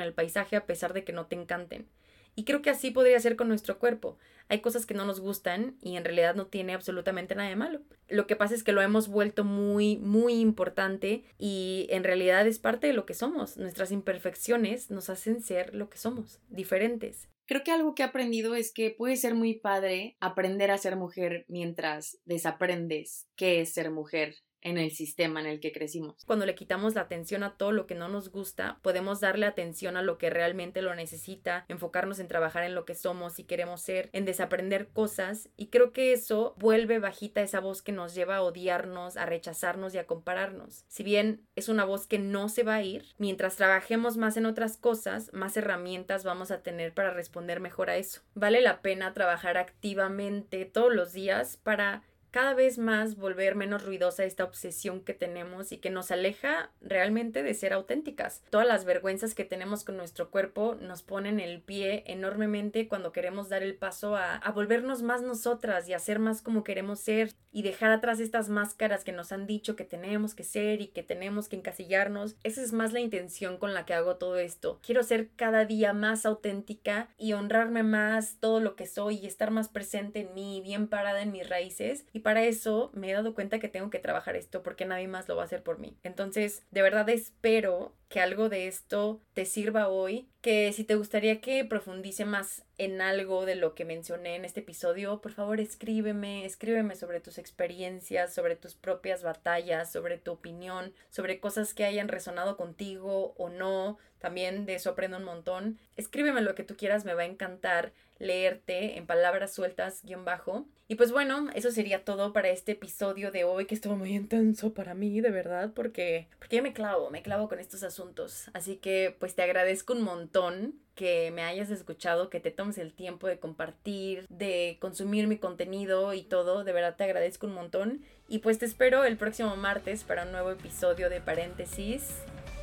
[0.00, 1.88] el paisaje a pesar de que no te encanten.
[2.34, 4.18] Y creo que así podría ser con nuestro cuerpo.
[4.48, 7.80] Hay cosas que no nos gustan y en realidad no tiene absolutamente nada de malo.
[8.10, 12.58] Lo que pasa es que lo hemos vuelto muy, muy importante y en realidad es
[12.58, 13.56] parte de lo que somos.
[13.56, 17.30] Nuestras imperfecciones nos hacen ser lo que somos, diferentes.
[17.46, 20.96] Creo que algo que he aprendido es que puede ser muy padre aprender a ser
[20.96, 26.24] mujer mientras desaprendes qué es ser mujer en el sistema en el que crecimos.
[26.26, 29.96] Cuando le quitamos la atención a todo lo que no nos gusta, podemos darle atención
[29.96, 33.82] a lo que realmente lo necesita, enfocarnos en trabajar en lo que somos y queremos
[33.82, 38.36] ser, en desaprender cosas y creo que eso vuelve bajita esa voz que nos lleva
[38.36, 40.84] a odiarnos, a rechazarnos y a compararnos.
[40.88, 44.46] Si bien es una voz que no se va a ir, mientras trabajemos más en
[44.46, 48.20] otras cosas, más herramientas vamos a tener para responder mejor a eso.
[48.34, 52.02] Vale la pena trabajar activamente todos los días para
[52.32, 57.42] cada vez más volver menos ruidosa esta obsesión que tenemos y que nos aleja realmente
[57.42, 58.42] de ser auténticas.
[58.50, 63.50] Todas las vergüenzas que tenemos con nuestro cuerpo nos ponen el pie enormemente cuando queremos
[63.50, 67.34] dar el paso a, a volvernos más nosotras y a ser más como queremos ser
[67.52, 71.02] y dejar atrás estas máscaras que nos han dicho que tenemos que ser y que
[71.02, 72.36] tenemos que encasillarnos.
[72.42, 74.80] Esa es más la intención con la que hago todo esto.
[74.84, 79.50] Quiero ser cada día más auténtica y honrarme más todo lo que soy y estar
[79.50, 83.34] más presente en mí, bien parada en mis raíces y para eso me he dado
[83.34, 85.96] cuenta que tengo que trabajar esto porque nadie más lo va a hacer por mí.
[86.02, 91.40] Entonces, de verdad espero que algo de esto te sirva hoy, que si te gustaría
[91.40, 96.44] que profundice más en algo de lo que mencioné en este episodio, por favor escríbeme,
[96.44, 102.08] escríbeme sobre tus experiencias, sobre tus propias batallas, sobre tu opinión, sobre cosas que hayan
[102.08, 103.98] resonado contigo o no.
[104.18, 105.78] También de eso aprendo un montón.
[105.96, 107.92] Escríbeme lo que tú quieras, me va a encantar
[108.22, 110.66] leerte en palabras sueltas guion bajo.
[110.88, 114.74] Y pues bueno, eso sería todo para este episodio de hoy que estuvo muy intenso
[114.74, 118.50] para mí, de verdad, porque, porque me clavo, me clavo con estos asuntos.
[118.52, 122.92] Así que pues te agradezco un montón que me hayas escuchado, que te tomes el
[122.92, 126.62] tiempo de compartir, de consumir mi contenido y todo.
[126.62, 128.02] De verdad te agradezco un montón.
[128.28, 132.18] Y pues te espero el próximo martes para un nuevo episodio de paréntesis.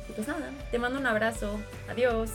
[0.08, 1.60] Y pues nada, te mando un abrazo.
[1.88, 2.30] Adiós.